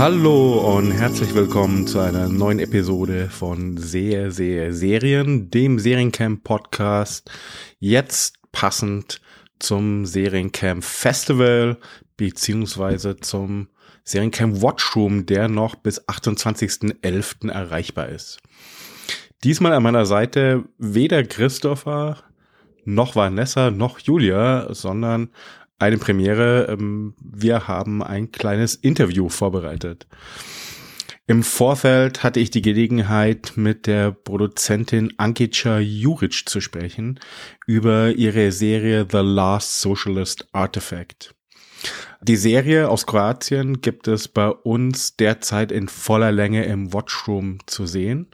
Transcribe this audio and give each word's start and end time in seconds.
Hallo 0.00 0.76
und 0.78 0.92
herzlich 0.92 1.34
willkommen 1.34 1.86
zu 1.86 1.98
einer 1.98 2.26
neuen 2.26 2.58
Episode 2.58 3.28
von 3.28 3.76
Sehr, 3.76 4.30
sehr 4.30 4.72
Serien, 4.72 5.50
dem 5.50 5.78
Seriencamp 5.78 6.42
Podcast. 6.42 7.30
Jetzt 7.80 8.38
passend 8.50 9.20
zum 9.58 10.06
Seriencamp 10.06 10.82
Festival 10.82 11.76
beziehungsweise 12.16 13.18
zum 13.18 13.68
Seriencamp 14.02 14.62
Watchroom, 14.62 15.26
der 15.26 15.48
noch 15.48 15.74
bis 15.74 16.00
28.11. 16.08 17.50
erreichbar 17.50 18.08
ist. 18.08 18.38
Diesmal 19.44 19.74
an 19.74 19.82
meiner 19.82 20.06
Seite 20.06 20.64
weder 20.78 21.24
Christopher 21.24 22.16
noch 22.86 23.16
Vanessa 23.16 23.70
noch 23.70 23.98
Julia, 23.98 24.72
sondern 24.72 25.28
eine 25.80 25.98
Premiere. 25.98 26.68
Ähm, 26.70 27.14
wir 27.20 27.66
haben 27.66 28.02
ein 28.02 28.30
kleines 28.30 28.74
Interview 28.74 29.28
vorbereitet. 29.28 30.06
Im 31.26 31.44
Vorfeld 31.44 32.24
hatte 32.24 32.40
ich 32.40 32.50
die 32.50 32.62
Gelegenheit, 32.62 33.52
mit 33.54 33.86
der 33.86 34.10
Produzentin 34.10 35.14
Ankica 35.16 35.78
Juric 35.78 36.48
zu 36.48 36.60
sprechen 36.60 37.20
über 37.66 38.10
ihre 38.10 38.50
Serie 38.50 39.06
The 39.08 39.18
Last 39.18 39.80
Socialist 39.80 40.48
Artifact. 40.52 41.34
Die 42.20 42.36
Serie 42.36 42.88
aus 42.88 43.06
Kroatien 43.06 43.80
gibt 43.80 44.08
es 44.08 44.26
bei 44.26 44.48
uns 44.48 45.16
derzeit 45.16 45.70
in 45.70 45.88
voller 45.88 46.32
Länge 46.32 46.64
im 46.64 46.92
Watchroom 46.92 47.58
zu 47.66 47.86
sehen 47.86 48.26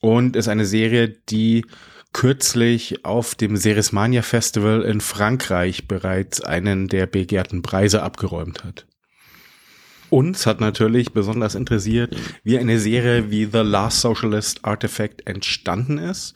und 0.00 0.34
ist 0.34 0.48
eine 0.48 0.64
Serie, 0.64 1.08
die 1.08 1.66
kürzlich 2.14 3.04
auf 3.04 3.34
dem 3.34 3.58
Seresmania 3.58 4.22
Festival 4.22 4.82
in 4.82 5.02
Frankreich 5.02 5.86
bereits 5.86 6.40
einen 6.40 6.88
der 6.88 7.06
begehrten 7.06 7.60
Preise 7.60 8.02
abgeräumt 8.02 8.64
hat. 8.64 8.86
Uns 10.08 10.46
hat 10.46 10.60
natürlich 10.60 11.12
besonders 11.12 11.56
interessiert, 11.56 12.16
wie 12.44 12.56
eine 12.56 12.78
Serie 12.78 13.30
wie 13.30 13.46
The 13.46 13.58
Last 13.58 14.00
Socialist 14.00 14.64
Artifact 14.64 15.26
entstanden 15.26 15.98
ist. 15.98 16.34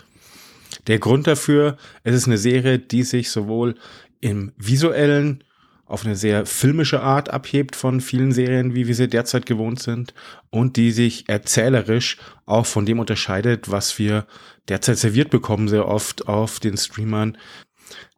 Der 0.89 0.99
Grund 0.99 1.27
dafür, 1.29 1.77
es 2.03 2.15
ist 2.15 2.27
eine 2.27 2.39
Serie, 2.39 2.81
die 2.81 3.05
sich 3.05 3.31
sowohl 3.31 3.77
im 4.21 4.53
visuellen 4.57 5.45
auf 5.89 6.05
eine 6.05 6.17
sehr 6.17 6.45
filmische 6.45 7.01
Art 7.01 7.31
abhebt 7.31 7.75
von 7.75 8.03
vielen 8.03 8.31
Serien, 8.31 8.75
wie 8.75 8.87
wir 8.87 8.95
sie 8.95 9.09
derzeit 9.09 9.47
gewohnt 9.47 9.81
sind, 9.81 10.13
und 10.51 10.77
die 10.77 10.93
sich 10.93 11.29
erzählerisch 11.29 12.19
auch 12.45 12.67
von 12.67 12.85
dem 12.85 13.01
unterscheidet, 13.01 13.71
was 13.71 13.99
wir 13.99 14.27
derzeit 14.69 14.99
serviert 14.99 15.31
bekommen, 15.31 15.67
sehr 15.67 15.89
oft 15.89 16.29
auf 16.29 16.61
den 16.61 16.77
Streamern. 16.77 17.39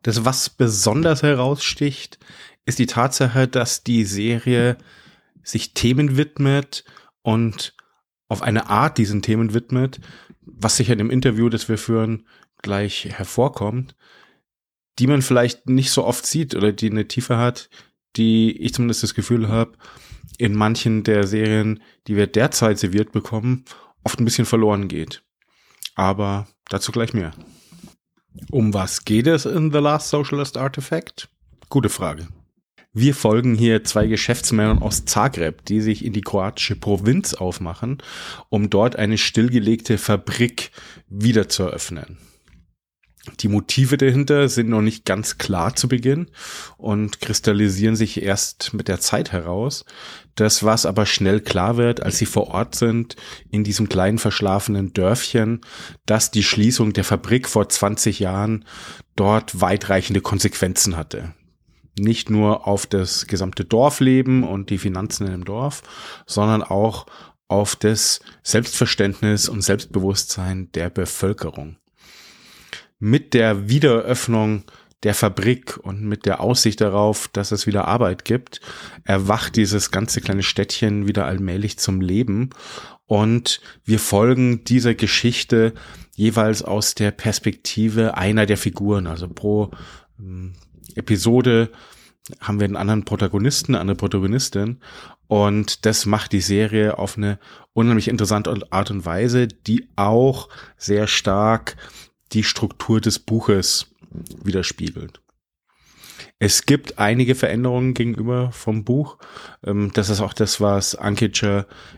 Das, 0.03 0.25
was 0.25 0.51
besonders 0.51 1.23
heraussticht, 1.23 2.19
ist 2.67 2.81
die 2.81 2.87
Tatsache, 2.87 3.47
dass 3.47 3.85
die 3.85 4.05
Serie 4.05 4.77
sich 5.45 5.73
Themen 5.73 6.17
widmet 6.17 6.85
und 7.23 7.75
auf 8.29 8.43
eine 8.43 8.69
Art 8.69 8.99
diesen 8.99 9.23
Themen 9.23 9.55
widmet, 9.55 10.01
was 10.41 10.77
sich 10.77 10.91
in 10.91 10.99
dem 10.99 11.11
Interview, 11.11 11.49
das 11.49 11.69
wir 11.69 11.79
führen, 11.79 12.27
gleich 12.63 13.09
hervorkommt, 13.11 13.95
die 15.01 15.07
man 15.07 15.23
vielleicht 15.23 15.67
nicht 15.67 15.91
so 15.91 16.05
oft 16.05 16.27
sieht 16.27 16.55
oder 16.55 16.73
die 16.73 16.91
eine 16.91 17.09
Tiefe 17.09 17.39
hat, 17.39 17.71
die 18.17 18.53
ich 18.61 18.75
zumindest 18.75 19.03
das 19.03 19.15
Gefühl 19.15 19.49
habe, 19.49 19.73
in 20.37 20.55
manchen 20.55 21.05
der 21.05 21.27
Serien, 21.27 21.83
die 22.07 22.17
wir 22.17 22.27
derzeit 22.27 22.79
serviert 22.79 23.11
bekommen, 23.11 23.65
oft 24.05 24.21
ein 24.21 24.27
bisschen 24.27 24.45
verloren 24.45 24.89
geht. 24.89 25.23
Aber 25.95 26.47
dazu 26.69 26.93
gleich 26.93 27.15
mehr. 27.15 27.33
Um 28.51 28.75
was 28.75 29.07
geht 29.07 29.27
es 29.27 29.47
in 29.47 29.73
The 29.73 29.79
Last 29.79 30.11
Socialist 30.11 30.59
Artifact? 30.59 31.31
Gute 31.71 31.89
Frage. 31.89 32.29
Wir 32.93 33.15
folgen 33.15 33.55
hier 33.55 33.85
zwei 33.85 34.07
Geschäftsmännern 34.07 34.83
aus 34.83 35.07
Zagreb, 35.07 35.65
die 35.65 35.81
sich 35.81 36.05
in 36.05 36.13
die 36.13 36.23
kroatische 36.23 36.77
Provinz 36.77 37.33
aufmachen, 37.33 38.03
um 38.51 38.69
dort 38.69 38.97
eine 38.97 39.17
stillgelegte 39.17 39.97
Fabrik 39.97 40.73
wieder 41.09 41.49
zu 41.49 41.63
eröffnen. 41.63 42.19
Die 43.39 43.49
Motive 43.49 43.97
dahinter 43.97 44.49
sind 44.49 44.69
noch 44.69 44.83
nicht 44.83 45.05
ganz 45.05 45.39
klar 45.39 45.77
zu 45.77 45.89
Beginn 45.89 46.31
und 46.77 47.21
kristallisieren 47.21 47.97
sich 47.97 48.23
erst 48.23 48.75
mit 48.75 48.89
der 48.89 49.01
Zeit 49.01 49.33
heraus. 49.33 49.85
Das, 50.35 50.65
was 50.65 50.87
aber 50.87 51.07
schnell 51.07 51.41
klar 51.41 51.77
wird, 51.77 52.03
als 52.03 52.19
sie 52.19 52.27
vor 52.27 52.49
Ort 52.49 52.75
sind, 52.75 53.17
in 53.51 53.63
diesem 53.65 53.89
kleinen 53.89 54.19
verschlafenen 54.19 54.93
Dörfchen, 54.93 55.61
dass 56.07 56.31
die 56.31 56.43
Schließung 56.43 56.93
der 56.93 57.05
Fabrik 57.05 57.49
vor 57.49 57.69
20 57.69 58.19
Jahren 58.19 58.65
dort 59.17 59.61
weitreichende 59.61 60.21
Konsequenzen 60.21 60.97
hatte 60.97 61.35
nicht 61.99 62.31
nur 62.31 62.67
auf 62.67 62.87
das 62.87 63.27
gesamte 63.27 63.65
Dorfleben 63.65 64.43
und 64.45 64.71
die 64.71 64.79
Finanzen 64.79 65.27
im 65.27 65.45
Dorf, 65.45 65.83
sondern 66.27 66.63
auch 66.63 67.07
auf 67.49 67.77
das 67.77 68.21
Selbstverständnis 68.43 69.49
und 69.49 69.63
Selbstbewusstsein 69.63 70.71
der 70.73 70.89
Bevölkerung. 70.89 71.77
Mit 73.01 73.35
der 73.35 73.69
Wiedereröffnung 73.69 74.65
der 75.03 75.15
Fabrik 75.15 75.79
und 75.83 76.03
mit 76.03 76.27
der 76.27 76.41
Aussicht 76.41 76.81
darauf, 76.81 77.29
dass 77.29 77.53
es 77.53 77.67
wieder 77.67 77.89
Arbeit 77.89 78.25
gibt, 78.25 78.61
erwacht 79.05 79.57
dieses 79.57 79.91
ganze 79.91 80.21
kleine 80.21 80.43
Städtchen 80.43 81.09
wieder 81.09 81.25
allmählich 81.25 81.79
zum 81.79 82.01
Leben. 82.01 82.51
Und 83.07 83.61
wir 83.85 83.99
folgen 83.99 84.65
dieser 84.65 84.95
Geschichte 84.95 85.73
jeweils 86.15 86.63
aus 86.63 86.95
der 86.95 87.11
Perspektive 87.11 88.17
einer 88.17 88.47
der 88.47 88.59
Figuren. 88.59 89.07
Also 89.07 89.27
pro 89.27 89.71
ähm, 90.19 90.53
Episode 90.95 91.71
haben 92.41 92.61
wir 92.61 92.67
einen 92.67 92.77
anderen 92.77 93.05
Protagonisten, 93.05 93.75
eine 93.75 93.95
Protagonistin. 93.95 94.81
Und 95.27 95.87
das 95.87 96.07
macht 96.07 96.33
die 96.33 96.41
Serie 96.41 96.99
auf 96.99 97.17
eine 97.17 97.39
unheimlich 97.73 98.09
interessante 98.09 98.55
Art 98.71 98.91
und 98.91 99.07
Weise, 99.07 99.49
die 99.49 99.89
auch 99.97 100.49
sehr 100.77 101.07
stark 101.07 101.77
die 102.33 102.45
Struktur 102.45 103.01
des 103.01 103.19
Buches 103.19 103.87
widerspiegelt. 104.43 105.21
Es 106.39 106.65
gibt 106.65 106.99
einige 106.99 107.35
Veränderungen 107.35 107.95
gegenüber 107.95 108.51
vom 108.53 108.85
Buch. 108.85 109.19
Ähm, 109.65 109.91
das 109.93 110.09
ist 110.09 110.21
auch 110.21 110.33
das, 110.33 110.61
was 110.61 110.95
Ankic 110.95 111.43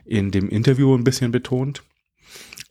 in 0.04 0.30
dem 0.30 0.48
Interview 0.48 0.94
ein 0.94 1.04
bisschen 1.04 1.32
betont. 1.32 1.82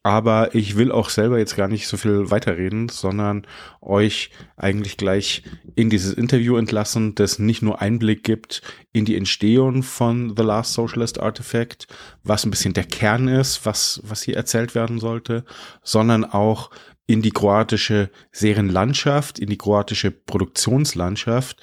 Aber 0.03 0.55
ich 0.55 0.77
will 0.77 0.91
auch 0.91 1.09
selber 1.09 1.38
jetzt 1.38 1.55
gar 1.55 1.67
nicht 1.67 1.88
so 1.88 1.95
viel 1.95 2.31
weiterreden, 2.31 2.89
sondern 2.89 3.45
euch 3.81 4.31
eigentlich 4.57 4.97
gleich 4.97 5.44
in 5.75 5.91
dieses 5.91 6.13
Interview 6.13 6.57
entlassen, 6.57 7.13
das 7.13 7.38
nicht 7.38 7.61
nur 7.61 7.81
Einblick 7.81 8.23
gibt 8.23 8.63
in 8.94 9.05
die 9.05 9.16
Entstehung 9.16 9.83
von 9.83 10.35
The 10.35 10.41
Last 10.41 10.73
Socialist 10.73 11.19
Artifact, 11.19 11.88
was 12.23 12.45
ein 12.45 12.50
bisschen 12.50 12.73
der 12.73 12.85
Kern 12.85 13.27
ist, 13.27 13.63
was, 13.67 14.01
was 14.03 14.23
hier 14.23 14.35
erzählt 14.35 14.73
werden 14.73 15.00
sollte, 15.00 15.45
sondern 15.83 16.25
auch 16.25 16.71
in 17.11 17.22
die 17.22 17.31
kroatische 17.31 18.09
Serienlandschaft, 18.31 19.38
in 19.38 19.49
die 19.49 19.57
kroatische 19.57 20.11
Produktionslandschaft, 20.11 21.61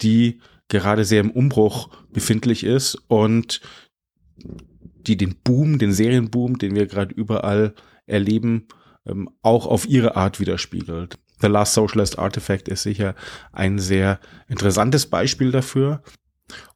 die 0.00 0.40
gerade 0.68 1.04
sehr 1.04 1.20
im 1.20 1.30
Umbruch 1.30 1.90
befindlich 2.10 2.64
ist 2.64 2.96
und 3.06 3.60
die 4.36 5.16
den 5.16 5.36
Boom, 5.44 5.78
den 5.78 5.92
Serienboom, 5.92 6.58
den 6.58 6.74
wir 6.74 6.86
gerade 6.86 7.14
überall 7.14 7.74
erleben, 8.06 8.68
ähm, 9.06 9.28
auch 9.42 9.66
auf 9.66 9.86
ihre 9.86 10.16
Art 10.16 10.40
widerspiegelt. 10.40 11.18
The 11.40 11.48
Last 11.48 11.74
Socialist 11.74 12.18
Artifact 12.18 12.68
ist 12.68 12.82
sicher 12.82 13.14
ein 13.52 13.78
sehr 13.78 14.18
interessantes 14.48 15.06
Beispiel 15.06 15.52
dafür. 15.52 16.02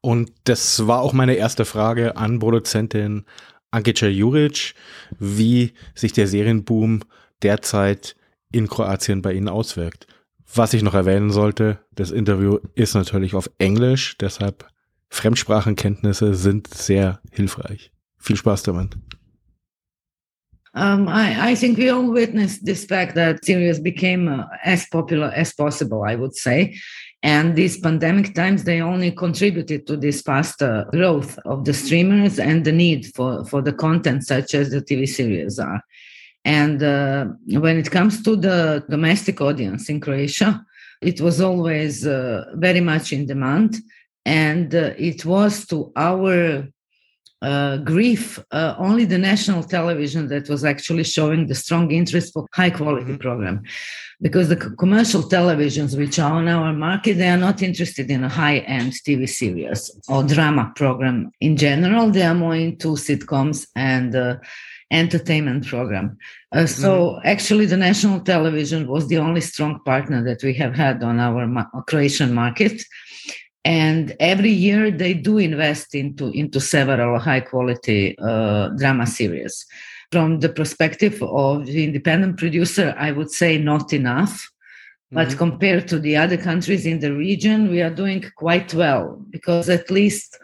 Und 0.03 0.31
das 0.45 0.87
war 0.87 1.01
auch 1.01 1.15
meine 1.15 1.35
erste 1.35 1.65
Frage 1.65 2.17
an 2.17 2.39
Produzentin 2.39 3.25
Ankica 3.71 4.07
Juric, 4.07 4.75
wie 5.19 5.73
sich 5.95 6.13
der 6.13 6.27
Serienboom 6.27 7.01
derzeit 7.43 8.17
in 8.53 8.69
Kroatien 8.69 9.23
bei 9.23 9.33
Ihnen 9.33 9.49
auswirkt. 9.49 10.07
Was 10.53 10.75
ich 10.75 10.83
noch 10.83 10.95
erwähnen 10.95 11.31
sollte, 11.31 11.79
das 11.95 12.11
Interview 12.11 12.59
ist 12.75 12.95
natürlich 12.95 13.35
auf 13.35 13.51
Englisch, 13.59 14.17
deshalb 14.19 14.67
Fremdsprachenkenntnisse 15.09 16.35
sind 16.35 16.69
sehr 16.69 17.21
hilfreich. 17.31 17.93
Viel 18.19 18.37
Spaß 18.37 18.65
damit. 18.65 18.97
Um, 20.73 21.09
I, 21.09 21.51
I, 21.51 21.57
think 21.57 21.79
we 21.79 21.91
all 21.91 22.13
witnessed 22.13 22.65
this 22.65 22.85
fact 22.85 23.17
that 23.17 23.45
series 23.45 23.81
became 23.83 24.29
uh, 24.29 24.45
as 24.63 24.89
popular 24.89 25.33
as 25.35 25.53
possible, 25.53 26.05
I 26.07 26.15
would 26.15 26.37
say. 26.37 26.77
And 27.25 27.57
these 27.57 27.81
pandemic 27.81 28.37
times, 28.37 28.63
they 28.63 28.81
only 28.81 29.11
contributed 29.11 29.87
to 29.89 29.97
this 29.97 30.23
faster 30.23 30.87
growth 30.93 31.39
of 31.45 31.65
the 31.65 31.75
streamers 31.75 32.39
and 32.39 32.65
the 32.65 32.71
need 32.71 33.13
for, 33.17 33.45
for 33.47 33.63
the 33.63 33.73
content 33.73 34.25
such 34.25 34.55
as 34.55 34.71
the 34.71 34.81
TV 34.81 35.09
series 35.09 35.59
are. 35.59 35.83
And 36.45 36.83
uh, 36.83 37.27
when 37.47 37.77
it 37.79 37.91
comes 37.91 38.23
to 38.23 38.37
the 38.37 38.85
domestic 38.89 39.41
audience 39.41 39.89
in 39.89 40.01
Croatia, 40.01 40.65
it 41.03 41.21
was 41.21 41.41
always 41.41 42.07
uh, 42.07 42.45
very 42.55 42.81
much 42.81 43.13
in 43.13 43.27
demand. 43.27 43.77
And 44.25 44.75
uh, 44.75 44.93
it 44.99 45.25
was 45.25 45.67
to 45.67 45.93
our 45.97 46.69
uh, 47.43 47.79
grief, 47.79 48.39
uh, 48.51 48.75
only 48.79 49.07
the 49.07 49.17
national 49.17 49.63
television 49.63 50.29
that 50.29 50.49
was 50.49 50.65
actually 50.65 51.05
showing 51.05 51.47
the 51.47 51.55
strong 51.55 51.91
interest 51.91 52.33
for 52.35 52.47
high 52.53 52.69
quality 52.69 53.13
mm-hmm. 53.13 53.17
program, 53.17 53.63
because 54.21 54.51
the 54.51 54.57
commercial 54.57 55.23
televisions 55.23 55.97
which 55.97 56.19
are 56.19 56.33
on 56.33 56.49
our 56.49 56.75
market 56.75 57.15
they 57.15 57.31
are 57.31 57.39
not 57.39 57.63
interested 57.63 58.11
in 58.11 58.25
a 58.25 58.29
high 58.29 58.59
end 58.59 58.93
TV 58.93 59.27
series 59.27 59.91
or 60.09 60.23
drama 60.23 60.71
program 60.77 61.31
in 61.41 61.57
general. 61.57 62.11
They 62.11 62.23
are 62.23 62.35
more 62.35 62.57
into 62.57 62.89
sitcoms 62.89 63.67
and 63.75 64.15
uh, 64.15 64.37
entertainment 64.91 65.67
program. 65.67 66.19
Uh, 66.53 66.67
so 66.67 66.91
mm-hmm. 66.91 67.29
actually, 67.29 67.67
the 67.67 67.77
national 67.77 68.21
television 68.21 68.89
was 68.89 69.09
the 69.09 69.19
only 69.19 69.41
strong 69.41 69.81
partner 69.85 70.23
that 70.25 70.43
we 70.43 70.55
have 70.55 70.75
had 70.75 71.03
on 71.03 71.21
our 71.21 71.47
ma- 71.47 71.67
Croatian 71.87 72.35
market 72.35 72.83
and 73.65 74.17
every 74.21 74.51
year 74.51 74.91
they 74.91 75.13
do 75.13 75.39
invest 75.39 75.95
into 75.95 76.31
into 76.31 76.61
several 76.61 77.19
high 77.19 77.41
quality 77.41 78.17
uh, 78.19 78.69
drama 78.71 79.07
series 79.07 79.67
from 80.11 80.41
the 80.41 80.49
perspective 80.49 81.23
of 81.23 81.67
the 81.67 81.85
independent 81.85 82.39
producer 82.39 82.95
i 82.99 83.13
would 83.13 83.31
say 83.31 83.59
not 83.59 83.93
enough 83.93 84.33
mm-hmm. 84.33 85.17
but 85.17 85.37
compared 85.37 85.87
to 85.87 85.99
the 85.99 86.17
other 86.17 86.39
countries 86.39 86.87
in 86.87 87.01
the 87.01 87.13
region 87.13 87.71
we 87.71 87.83
are 87.83 87.95
doing 87.95 88.25
quite 88.37 88.73
well 88.73 89.23
because 89.29 89.69
at 89.69 89.91
least 89.91 90.39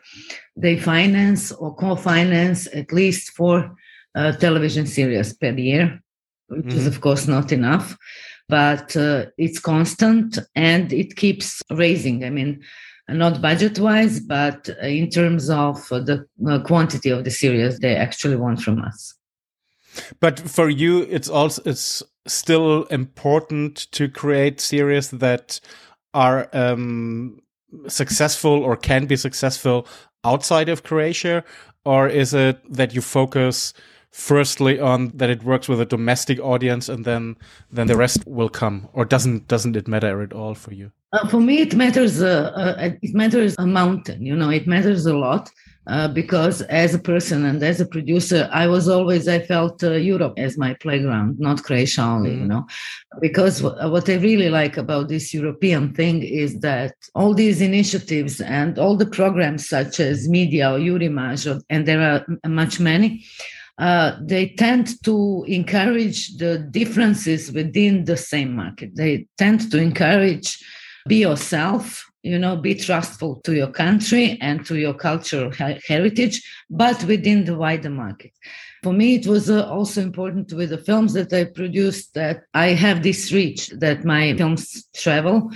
they 0.55 0.79
finance 0.79 1.53
or 1.53 1.75
co-finance 1.75 2.69
at 2.75 2.93
least 2.93 3.31
four 3.31 3.75
uh, 4.17 4.33
television 4.33 4.87
series 4.87 5.33
per 5.35 5.53
year 5.53 6.01
which 6.49 6.67
mm-hmm. 6.67 6.79
is 6.79 6.87
of 6.87 7.01
course 7.01 7.29
not 7.29 7.53
enough 7.53 7.97
but 8.49 8.97
uh, 8.97 9.27
it's 9.39 9.59
constant 9.59 10.39
and 10.55 10.93
it 10.93 11.17
keeps 11.17 11.63
raising 11.71 12.25
i 12.25 12.31
mean 12.31 12.61
not 13.09 13.41
budget 13.41 13.79
wise, 13.79 14.21
but 14.21 14.69
in 14.83 15.11
terms 15.11 15.49
of 15.49 15.89
the 15.89 16.27
uh, 16.49 16.59
quantity 16.61 17.11
of 17.11 17.25
the 17.25 17.31
series 17.31 17.79
they 17.79 17.95
actually 17.95 18.37
want 18.37 18.61
from 18.61 18.83
us. 18.83 19.15
But 20.21 20.41
for 20.41 20.69
you, 20.69 21.03
it's 21.03 21.29
also 21.29 21.63
it's 21.65 22.03
still 22.27 22.85
important 22.85 23.91
to 23.93 24.09
create 24.09 24.61
series 24.61 25.11
that 25.11 25.61
are 26.13 26.49
um, 26.53 27.41
successful 27.89 28.63
or 28.63 28.77
can 28.77 29.07
be 29.07 29.17
successful 29.17 29.87
outside 30.25 30.69
of 30.69 30.83
Croatia, 30.83 31.45
or 31.85 32.09
is 32.09 32.35
it 32.35 32.61
that 32.73 32.95
you 32.95 33.01
focus? 33.01 33.73
Firstly 34.17 34.81
on 34.81 35.09
that 35.15 35.29
it 35.29 35.45
works 35.45 35.69
with 35.69 35.79
a 35.79 35.85
domestic 35.85 36.41
audience 36.41 36.89
and 36.89 37.05
then 37.05 37.37
then 37.71 37.87
the 37.87 37.97
rest 37.97 38.27
will 38.27 38.49
come 38.49 38.89
or 38.95 39.05
doesn't 39.05 39.47
doesn't 39.47 39.77
it 39.77 39.87
matter 39.87 40.23
at 40.23 40.33
all 40.33 40.55
for 40.55 40.73
you 40.73 40.91
uh, 41.13 41.27
for 41.29 41.41
me, 41.41 41.61
it 41.61 41.75
matters. 41.75 42.21
Uh, 42.21 42.53
uh, 42.57 42.91
it 43.01 43.15
matters 43.15 43.55
a 43.59 43.67
mountain. 43.67 44.27
You 44.27 44.37
know, 44.37 44.51
it 44.51 44.67
matters 44.67 45.07
a 45.07 45.17
lot 45.17 45.49
uh, 45.87 46.09
because 46.09 46.63
as 46.63 46.95
a 46.95 46.99
person 46.99 47.45
and 47.45 47.63
as 47.63 47.81
a 47.81 47.87
producer, 47.87 48.49
I 48.53 48.67
was 48.67 48.89
always 48.89 49.29
I 49.29 49.39
felt 49.39 49.85
uh, 49.85 49.93
Europe 49.93 50.35
as 50.37 50.59
my 50.59 50.75
playground, 50.75 51.39
not 51.39 51.63
Croatia 51.63 52.03
only. 52.03 52.31
Mm. 52.31 52.41
You 52.41 52.47
know, 52.47 52.67
because 53.21 53.61
w- 53.63 53.91
what 53.91 54.09
I 54.11 54.17
really 54.17 54.51
like 54.51 54.77
about 54.77 55.09
this 55.09 55.33
European 55.33 55.95
thing 55.95 56.23
is 56.23 56.59
that 56.61 56.95
all 57.15 57.35
these 57.35 57.61
initiatives 57.61 58.41
and 58.41 58.79
all 58.79 58.97
the 58.97 59.07
programs 59.07 59.69
such 59.69 60.01
as 60.01 60.29
Media 60.29 60.73
or 60.73 60.79
Eurimage, 60.79 61.47
and 61.71 61.87
there 61.87 62.03
are 62.03 62.49
much 62.49 62.81
many. 62.81 63.25
Uh, 63.79 64.17
they 64.23 64.49
tend 64.49 65.03
to 65.05 65.45
encourage 65.47 66.37
the 66.39 66.59
differences 66.59 67.53
within 67.53 68.05
the 68.05 68.17
same 68.17 68.57
market. 68.57 68.97
They 68.97 69.27
tend 69.37 69.71
to 69.71 69.79
encourage 69.79 70.59
be 71.07 71.17
yourself 71.17 72.05
you 72.23 72.39
know 72.39 72.57
be 72.57 72.75
trustful 72.75 73.37
to 73.45 73.55
your 73.55 73.71
country 73.71 74.37
and 74.41 74.67
to 74.67 74.77
your 74.77 74.95
cultural 74.95 75.51
heritage 75.87 76.43
but 76.69 77.03
within 77.05 77.45
the 77.45 77.57
wider 77.57 77.91
market 77.91 78.33
for 78.83 78.93
me 78.93 79.15
it 79.15 79.27
was 79.27 79.49
uh, 79.49 79.65
also 79.69 80.03
important 80.03 80.53
with 80.53 80.71
the 80.71 80.79
films 80.79 81.13
that 81.13 81.33
i 81.33 81.45
produced 81.45 82.15
that 82.15 82.43
i 82.55 82.69
have 82.69 83.03
this 83.03 83.33
reach 83.33 83.69
that 83.69 84.05
my 84.05 84.37
films 84.37 84.89
travel 84.95 85.51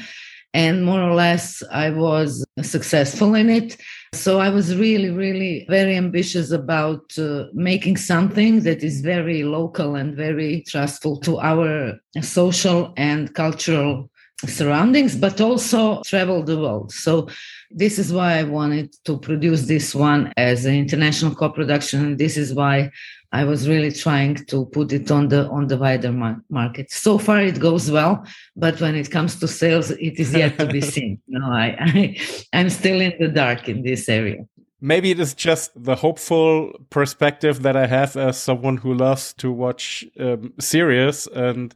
and 0.55 0.85
more 0.85 1.01
or 1.01 1.15
less 1.15 1.63
i 1.71 1.91
was 1.91 2.45
successful 2.63 3.35
in 3.35 3.49
it 3.49 3.77
so 4.13 4.41
i 4.41 4.49
was 4.49 4.77
really 4.77 5.11
really 5.11 5.67
very 5.69 5.97
ambitious 5.97 6.51
about 6.51 7.17
uh, 7.19 7.45
making 7.53 7.97
something 7.97 8.61
that 8.61 8.83
is 8.83 9.01
very 9.01 9.45
local 9.45 9.95
and 9.95 10.17
very 10.17 10.65
trustful 10.67 11.17
to 11.19 11.39
our 11.39 11.99
social 12.21 12.93
and 12.97 13.35
cultural 13.35 14.11
surroundings, 14.47 15.17
but 15.17 15.41
also 15.41 16.03
travel 16.03 16.43
the 16.43 16.59
world. 16.59 16.93
So 16.93 17.29
this 17.71 17.99
is 17.99 18.13
why 18.13 18.39
I 18.39 18.45
wanted 18.45 18.95
to 19.05 19.19
produce 19.19 19.67
this 19.67 19.95
one 19.95 20.33
as 20.37 20.65
an 20.65 20.75
international 20.75 21.35
co-production. 21.35 22.05
And 22.05 22.19
this 22.19 22.37
is 22.37 22.55
why 22.55 22.91
I 23.33 23.45
was 23.45 23.69
really 23.69 23.93
trying 23.93 24.35
to 24.47 24.67
put 24.67 24.93
it 24.93 25.11
on 25.11 25.29
the 25.29 25.49
on 25.49 25.69
the 25.69 25.77
wider 25.77 26.13
mar- 26.13 26.43
market. 26.51 26.91
So 26.91 27.19
far, 27.19 27.41
it 27.41 27.61
goes 27.61 27.91
well, 27.91 28.25
but 28.57 28.81
when 28.81 28.97
it 28.97 29.11
comes 29.11 29.39
to 29.41 29.49
sales, 29.49 29.91
it 29.93 30.19
is 30.19 30.35
yet 30.35 30.59
to 30.59 30.67
be 30.67 30.81
seen. 30.95 31.21
No, 31.29 31.47
I, 31.47 31.77
I 31.79 32.17
I'm 32.53 32.71
still 32.71 33.01
in 33.01 33.15
the 33.21 33.29
dark 33.29 33.69
in 33.69 33.83
this 33.83 34.09
area. 34.09 34.47
Maybe 34.81 35.11
it 35.11 35.21
is 35.21 35.35
just 35.35 35.71
the 35.77 35.95
hopeful 35.95 36.73
perspective 36.89 37.63
that 37.63 37.77
I 37.77 37.87
have 37.87 38.17
as 38.17 38.39
someone 38.39 38.79
who 38.79 38.95
loves 38.95 39.35
to 39.35 39.53
watch 39.53 40.07
um, 40.19 40.55
series 40.59 41.27
and 41.27 41.75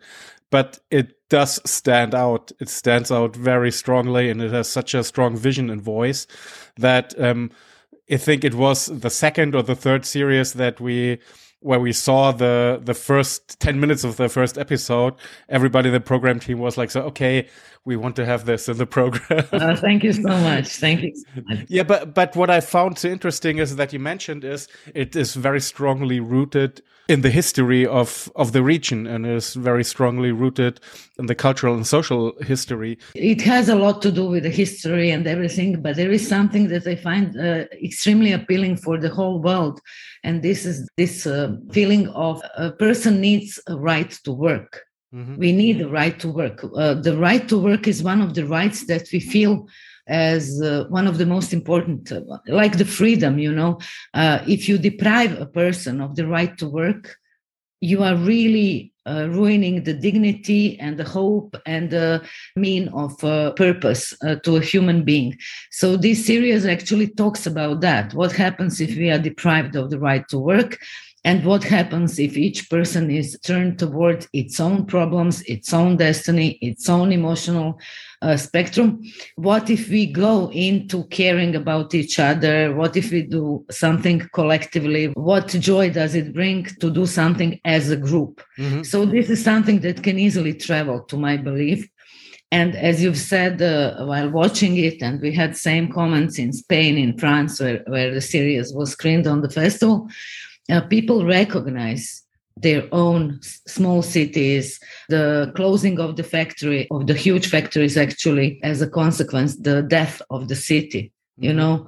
but 0.50 0.78
it 0.90 1.28
does 1.30 1.60
stand 1.68 2.14
out. 2.14 2.52
It 2.60 2.68
stands 2.68 3.10
out 3.10 3.34
very 3.34 3.72
strongly, 3.72 4.30
and 4.30 4.40
it 4.40 4.52
has 4.52 4.68
such 4.68 4.94
a 4.94 5.02
strong 5.02 5.36
vision 5.36 5.68
and 5.68 5.82
voice 5.82 6.28
that 6.76 7.12
um, 7.20 7.50
I 8.08 8.18
think 8.18 8.44
it 8.44 8.54
was 8.54 8.86
the 8.86 9.10
second 9.10 9.56
or 9.56 9.64
the 9.64 9.74
third 9.74 10.04
series 10.04 10.52
that 10.52 10.80
we 10.80 11.18
where 11.64 11.80
we 11.80 11.92
saw 11.92 12.30
the 12.30 12.78
the 12.82 12.92
first 12.94 13.58
10 13.58 13.80
minutes 13.80 14.04
of 14.04 14.16
the 14.16 14.28
first 14.28 14.58
episode 14.58 15.14
everybody 15.48 15.88
in 15.88 15.94
the 15.94 16.00
program 16.00 16.38
team 16.38 16.58
was 16.58 16.76
like 16.76 16.90
so 16.90 17.00
okay 17.00 17.48
we 17.86 17.96
want 17.96 18.14
to 18.16 18.26
have 18.26 18.44
this 18.44 18.68
in 18.68 18.76
the 18.76 18.86
program 18.86 19.44
uh, 19.52 19.74
thank 19.74 20.04
you 20.04 20.12
so 20.12 20.28
much 20.28 20.68
thank 20.68 21.00
you 21.02 21.14
so 21.16 21.42
much. 21.46 21.64
yeah 21.68 21.82
but 21.82 22.14
but 22.14 22.36
what 22.36 22.50
i 22.50 22.60
found 22.60 22.98
so 22.98 23.08
interesting 23.08 23.58
is 23.58 23.76
that 23.76 23.92
you 23.94 23.98
mentioned 23.98 24.44
is 24.44 24.68
it 24.94 25.16
is 25.16 25.34
very 25.34 25.60
strongly 25.60 26.20
rooted 26.20 26.82
in 27.08 27.20
the 27.20 27.30
history 27.30 27.86
of 27.86 28.30
of 28.34 28.52
the 28.52 28.62
region 28.62 29.06
and 29.06 29.26
is 29.26 29.54
very 29.54 29.84
strongly 29.84 30.32
rooted 30.32 30.80
in 31.18 31.26
the 31.26 31.34
cultural 31.34 31.74
and 31.74 31.86
social 31.86 32.32
history. 32.40 32.98
It 33.14 33.42
has 33.42 33.68
a 33.68 33.74
lot 33.74 34.00
to 34.02 34.10
do 34.10 34.26
with 34.26 34.44
the 34.44 34.50
history 34.50 35.10
and 35.10 35.26
everything, 35.26 35.82
but 35.82 35.96
there 35.96 36.10
is 36.10 36.26
something 36.26 36.68
that 36.68 36.86
I 36.86 36.96
find 36.96 37.38
uh, 37.38 37.66
extremely 37.82 38.32
appealing 38.32 38.76
for 38.78 38.98
the 38.98 39.10
whole 39.10 39.40
world, 39.40 39.80
and 40.22 40.42
this 40.42 40.64
is 40.64 40.88
this 40.96 41.26
uh, 41.26 41.53
feeling 41.72 42.08
of 42.08 42.42
a 42.56 42.72
person 42.72 43.20
needs 43.20 43.60
a 43.66 43.76
right 43.76 44.10
to 44.24 44.32
work. 44.32 44.82
Mm-hmm. 45.14 45.36
We 45.36 45.52
need 45.52 45.80
a 45.80 45.88
right 45.88 46.18
to 46.20 46.28
work. 46.28 46.64
Uh, 46.64 46.94
the 46.94 47.16
right 47.16 47.48
to 47.48 47.58
work 47.58 47.86
is 47.86 48.02
one 48.02 48.20
of 48.20 48.34
the 48.34 48.46
rights 48.46 48.86
that 48.86 49.08
we 49.12 49.20
feel 49.20 49.68
as 50.06 50.60
uh, 50.60 50.84
one 50.88 51.06
of 51.06 51.18
the 51.18 51.26
most 51.26 51.52
important, 51.52 52.12
uh, 52.12 52.20
like 52.46 52.78
the 52.78 52.84
freedom, 52.84 53.38
you 53.38 53.52
know. 53.52 53.78
Uh, 54.12 54.40
if 54.46 54.68
you 54.68 54.76
deprive 54.78 55.40
a 55.40 55.46
person 55.46 56.00
of 56.00 56.16
the 56.16 56.26
right 56.26 56.56
to 56.58 56.68
work, 56.68 57.16
you 57.80 58.02
are 58.02 58.16
really 58.16 58.93
uh, 59.06 59.28
ruining 59.30 59.84
the 59.84 59.94
dignity 59.94 60.78
and 60.80 60.98
the 60.98 61.04
hope 61.04 61.56
and 61.66 61.90
the 61.90 62.22
mean 62.56 62.88
of 62.88 63.22
uh, 63.24 63.52
purpose 63.52 64.14
uh, 64.22 64.36
to 64.36 64.56
a 64.56 64.60
human 64.60 65.04
being. 65.04 65.36
So 65.70 65.96
this 65.96 66.24
series 66.26 66.66
actually 66.66 67.08
talks 67.08 67.46
about 67.46 67.80
that. 67.80 68.14
What 68.14 68.32
happens 68.32 68.80
if 68.80 68.96
we 68.96 69.10
are 69.10 69.18
deprived 69.18 69.76
of 69.76 69.90
the 69.90 69.98
right 69.98 70.26
to 70.28 70.38
work? 70.38 70.78
And 71.26 71.42
what 71.46 71.64
happens 71.64 72.18
if 72.18 72.36
each 72.36 72.68
person 72.68 73.10
is 73.10 73.38
turned 73.42 73.78
toward 73.78 74.26
its 74.34 74.60
own 74.60 74.84
problems, 74.84 75.40
its 75.42 75.72
own 75.72 75.96
destiny, 75.96 76.58
its 76.60 76.86
own 76.90 77.12
emotional 77.12 77.80
uh, 78.20 78.36
spectrum? 78.36 79.02
What 79.36 79.70
if 79.70 79.88
we 79.88 80.04
go 80.04 80.50
into 80.52 81.04
caring 81.04 81.56
about 81.56 81.94
each 81.94 82.18
other? 82.18 82.74
What 82.74 82.94
if 82.98 83.10
we 83.10 83.22
do 83.22 83.64
something 83.70 84.28
collectively? 84.34 85.06
What 85.14 85.48
joy 85.48 85.90
does 85.90 86.14
it 86.14 86.34
bring 86.34 86.64
to 86.80 86.90
do 86.90 87.06
something 87.06 87.58
as 87.64 87.90
a 87.90 87.96
group? 87.96 88.42
Mm-hmm. 88.58 88.82
So, 88.82 88.93
this 89.02 89.28
is 89.30 89.42
something 89.42 89.80
that 89.80 90.02
can 90.06 90.18
easily 90.18 90.54
travel 90.54 91.00
to 91.10 91.16
my 91.16 91.36
belief. 91.36 91.88
And 92.52 92.76
as 92.76 93.02
you've 93.02 93.24
said 93.34 93.60
uh, 93.60 94.04
while 94.04 94.30
watching 94.30 94.76
it, 94.76 95.02
and 95.02 95.20
we 95.20 95.32
had 95.32 95.56
same 95.56 95.86
comments 95.90 96.38
in 96.38 96.52
Spain, 96.52 96.96
in 96.96 97.18
France, 97.18 97.60
where, 97.60 97.82
where 97.88 98.14
the 98.14 98.20
series 98.20 98.72
was 98.72 98.92
screened 98.92 99.26
on 99.26 99.40
the 99.40 99.50
festival, 99.50 100.08
uh, 100.70 100.82
people 100.82 101.26
recognize 101.26 102.24
their 102.56 102.86
own 102.92 103.40
small 103.42 104.00
cities 104.00 104.78
the 105.08 105.52
closing 105.56 105.98
of 105.98 106.14
the 106.14 106.22
factory 106.22 106.86
of 106.92 107.08
the 107.08 107.14
huge 107.14 107.48
factories 107.48 107.96
actually 107.96 108.60
as 108.62 108.80
a 108.80 108.88
consequence 108.88 109.56
the 109.56 109.82
death 109.82 110.22
of 110.30 110.46
the 110.46 110.54
city 110.54 111.12
you 111.36 111.50
mm-hmm. 111.50 111.58
know 111.58 111.86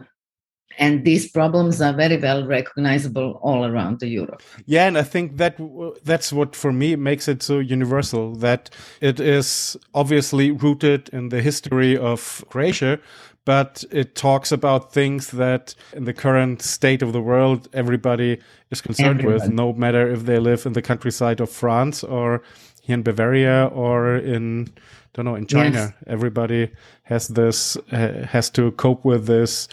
and 0.79 1.05
these 1.05 1.31
problems 1.31 1.81
are 1.81 1.93
very 1.93 2.17
well 2.17 2.47
recognizable 2.47 3.39
all 3.43 3.65
around 3.65 4.01
the 4.01 4.09
Europe. 4.09 4.43
Yeah, 4.67 4.87
and 4.87 4.99
I 4.99 5.03
think 5.03 5.37
that 5.37 5.59
that's 6.05 6.33
what 6.33 6.55
for 6.57 6.73
me 6.73 6.97
makes 6.97 7.29
it 7.29 7.43
so 7.43 7.59
universal. 7.59 8.35
That 8.35 8.71
it 9.01 9.21
is 9.21 9.77
obviously 9.95 10.51
rooted 10.51 11.09
in 11.13 11.31
the 11.31 11.43
history 11.43 11.97
of 11.97 12.45
Croatia, 12.49 12.99
but 13.47 13.85
it 13.91 14.17
talks 14.17 14.53
about 14.53 14.93
things 14.93 15.31
that 15.31 15.75
in 15.93 16.05
the 16.05 16.13
current 16.13 16.61
state 16.63 17.01
of 17.01 17.13
the 17.13 17.23
world, 17.23 17.69
everybody 17.73 18.39
is 18.71 18.81
concerned 18.81 19.25
with, 19.25 19.49
no 19.49 19.73
matter 19.73 20.11
if 20.11 20.25
they 20.25 20.39
live 20.39 20.67
in 20.67 20.73
the 20.73 20.83
countryside 20.83 21.41
of 21.41 21.49
France 21.49 22.03
or 22.03 22.43
here 22.83 22.95
in 22.95 23.03
Bavaria 23.03 23.67
or 23.73 24.17
in, 24.17 24.69
don't 25.15 25.25
know, 25.25 25.37
in 25.37 25.47
China. 25.47 25.95
Yes. 25.95 26.05
Everybody 26.09 26.71
has 27.05 27.29
this, 27.29 27.77
uh, 27.93 28.27
has 28.29 28.51
to 28.51 28.73
cope 28.73 29.05
with 29.05 29.27
this 29.27 29.69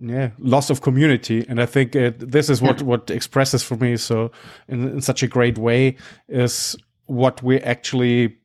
yeah 0.00 0.30
loss 0.38 0.70
of 0.70 0.80
community. 0.80 1.44
And 1.48 1.60
i 1.60 1.66
think 1.66 1.94
it, 1.94 2.18
this 2.18 2.48
is 2.50 2.60
what 2.62 2.82
what 2.82 3.10
expresses 3.10 3.62
for 3.62 3.76
me 3.76 3.96
so 3.96 4.30
in, 4.68 4.88
in 4.88 5.00
such 5.00 5.22
a 5.22 5.26
great 5.26 5.58
way 5.58 5.96
is 6.28 6.76
what 7.06 7.42
we're 7.42 7.64
actually 7.64 8.36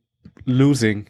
losing 0.45 1.07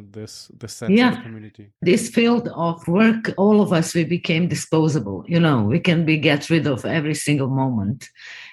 this 0.00 0.50
this 0.58 0.72
sense 0.72 0.92
yeah. 0.92 1.12
of 1.12 1.22
community. 1.22 1.70
This 1.82 2.08
field 2.08 2.48
of 2.54 2.86
work 2.88 3.32
all 3.36 3.60
of 3.60 3.72
us 3.72 3.94
we 3.94 4.04
became 4.04 4.48
disposable 4.48 5.24
you 5.28 5.38
know. 5.38 5.62
We 5.62 5.80
can 5.80 6.04
be 6.04 6.16
get 6.16 6.48
rid 6.48 6.66
of 6.66 6.84
every 6.84 7.14
single 7.14 7.48
moment 7.48 8.08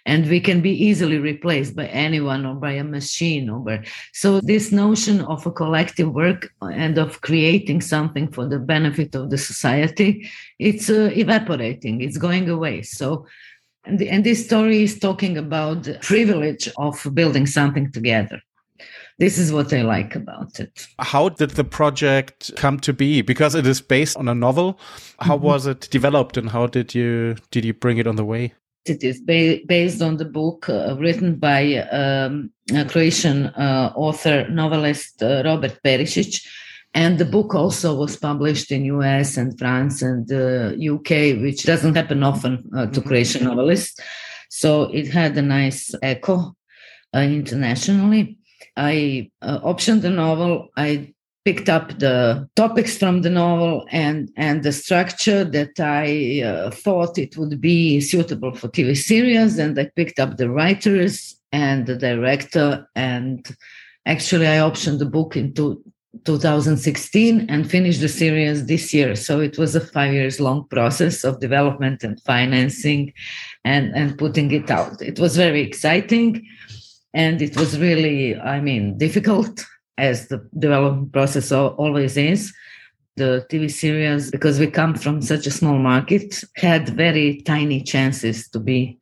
and 0.05 0.27
we 0.27 0.39
can 0.41 0.61
be 0.61 0.71
easily 0.71 1.17
replaced 1.17 1.75
by 1.75 1.87
anyone 1.87 2.45
or 2.45 2.55
by 2.55 2.73
a 2.73 2.83
machine 2.83 3.49
or 3.49 3.59
by 3.59 3.85
so 4.13 4.41
this 4.41 4.71
notion 4.71 5.21
of 5.21 5.45
a 5.45 5.51
collective 5.51 6.13
work 6.13 6.51
and 6.61 6.97
of 6.97 7.21
creating 7.21 7.81
something 7.81 8.31
for 8.31 8.47
the 8.47 8.59
benefit 8.59 9.15
of 9.15 9.29
the 9.29 9.37
society 9.37 10.29
it's 10.59 10.89
uh, 10.89 11.09
evaporating 11.15 12.01
it's 12.01 12.17
going 12.17 12.49
away. 12.49 12.81
So 12.81 13.25
and, 13.85 13.97
the, 13.97 14.09
and 14.09 14.25
this 14.25 14.45
story 14.45 14.83
is 14.83 14.99
talking 14.99 15.37
about 15.37 15.83
the 15.83 15.97
privilege 16.01 16.69
of 16.77 17.07
building 17.13 17.45
something 17.45 17.91
together 17.91 18.41
this 19.19 19.37
is 19.37 19.51
what 19.51 19.73
I 19.73 19.81
like 19.81 20.15
about 20.15 20.59
it. 20.59 20.87
How 20.97 21.29
did 21.29 21.51
the 21.51 21.63
project 21.63 22.51
come 22.55 22.79
to 22.79 22.93
be? 22.93 23.21
Because 23.21 23.53
it 23.53 23.67
is 23.67 23.81
based 23.81 24.17
on 24.17 24.27
a 24.27 24.33
novel. 24.33 24.79
How 25.19 25.35
mm 25.35 25.41
-hmm. 25.41 25.45
was 25.45 25.65
it 25.67 25.91
developed, 25.91 26.37
and 26.37 26.49
how 26.49 26.67
did 26.67 26.95
you 26.95 27.35
did 27.51 27.63
you 27.65 27.73
bring 27.73 27.99
it 27.99 28.07
on 28.07 28.15
the 28.15 28.25
way? 28.25 28.53
It 28.85 29.03
is 29.03 29.21
ba 29.21 29.59
based 29.67 30.01
on 30.01 30.17
the 30.17 30.25
book 30.25 30.69
uh, 30.69 30.95
written 30.97 31.35
by 31.39 31.61
um, 32.01 32.51
a 32.73 32.85
Croatian 32.85 33.45
uh, 33.45 33.91
author 33.95 34.49
novelist 34.49 35.21
uh, 35.21 35.41
Robert 35.43 35.79
Perišić. 35.83 36.41
And 36.93 37.17
the 37.17 37.25
book 37.25 37.53
also 37.53 37.95
was 37.95 38.17
published 38.17 38.71
in 38.71 38.85
US 38.85 39.37
and 39.37 39.57
France 39.59 40.01
and 40.01 40.31
UK, 40.31 41.11
uh, 41.11 41.41
which 41.41 41.63
doesn't 41.63 41.95
happen 41.95 42.23
often 42.23 42.53
uh, 42.53 42.85
to 42.85 42.99
mm-hmm. 42.99 43.07
Croatian 43.07 43.43
novelists. 43.43 44.01
So 44.49 44.89
it 44.91 45.07
had 45.07 45.37
a 45.37 45.41
nice 45.41 45.93
echo 46.01 46.55
uh, 47.15 47.19
internationally. 47.19 48.38
I 48.77 49.29
uh, 49.41 49.59
optioned 49.59 50.01
the 50.01 50.09
novel. 50.09 50.69
I 50.77 51.13
picked 51.45 51.69
up 51.69 51.97
the 51.99 52.47
topics 52.55 52.97
from 52.97 53.21
the 53.21 53.29
novel 53.29 53.85
and 53.91 54.29
and 54.35 54.61
the 54.63 54.71
structure 54.71 55.43
that 55.43 55.79
I 55.79 56.41
uh, 56.43 56.71
thought 56.71 57.17
it 57.17 57.37
would 57.37 57.59
be 57.61 58.01
suitable 58.01 58.53
for 58.53 58.67
TV 58.67 58.95
series, 58.95 59.57
and 59.57 59.79
I 59.79 59.89
picked 59.95 60.19
up 60.19 60.37
the 60.37 60.49
writers 60.49 61.39
and 61.51 61.87
the 61.87 61.95
director. 61.95 62.87
And 62.95 63.45
actually, 64.05 64.47
I 64.47 64.57
optioned 64.57 64.99
the 64.99 65.05
book 65.05 65.35
into 65.35 65.81
2016 66.25 67.49
and 67.49 67.69
finished 67.69 68.01
the 68.01 68.09
series 68.09 68.65
this 68.65 68.93
year. 68.93 69.15
So 69.15 69.39
it 69.39 69.57
was 69.57 69.75
a 69.75 69.81
five 69.81 70.13
years 70.13 70.39
long 70.39 70.67
process 70.67 71.23
of 71.23 71.39
development 71.39 72.03
and 72.03 72.19
financing 72.21 73.13
and, 73.63 73.95
and 73.95 74.17
putting 74.17 74.51
it 74.51 74.69
out. 74.71 75.01
It 75.01 75.19
was 75.19 75.37
very 75.37 75.61
exciting 75.61 76.45
and 77.13 77.41
it 77.41 77.57
was 77.57 77.79
really 77.79 78.35
i 78.39 78.59
mean 78.59 78.97
difficult 78.97 79.65
as 79.99 80.29
the 80.29 80.47
development 80.57 81.11
process 81.11 81.51
always 81.51 82.17
is. 82.17 82.53
The 83.17 83.45
tv 83.51 83.69
series 83.69 84.31
because 84.31 84.59
we 84.59 84.67
come 84.67 84.95
from 84.95 85.21
such 85.21 85.45
a 85.45 85.51
small 85.51 85.77
market 85.77 86.41
had 86.55 86.87
very 86.87 87.41
tiny 87.41 87.83
chances 87.83 88.47
to 88.51 88.59
be 88.61 88.97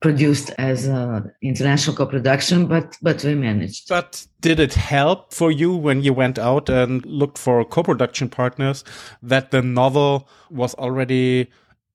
produced 0.00 0.50
as 0.58 0.86
an 0.88 1.30
international 1.40 1.94
co-production 1.96 2.66
but 2.66 2.96
but 3.00 3.22
we 3.22 3.36
managed. 3.36 3.88
But 3.88 4.26
did 4.40 4.58
it 4.58 4.74
help 4.74 5.32
for 5.32 5.52
you 5.52 5.72
when 5.72 6.02
you 6.02 6.12
went 6.12 6.36
out 6.36 6.68
and 6.68 7.06
looked 7.06 7.38
for 7.38 7.64
co-production 7.64 8.28
partners 8.28 8.82
that 9.22 9.52
the 9.52 9.62
novel 9.62 10.28
was 10.50 10.74
already 10.74 11.48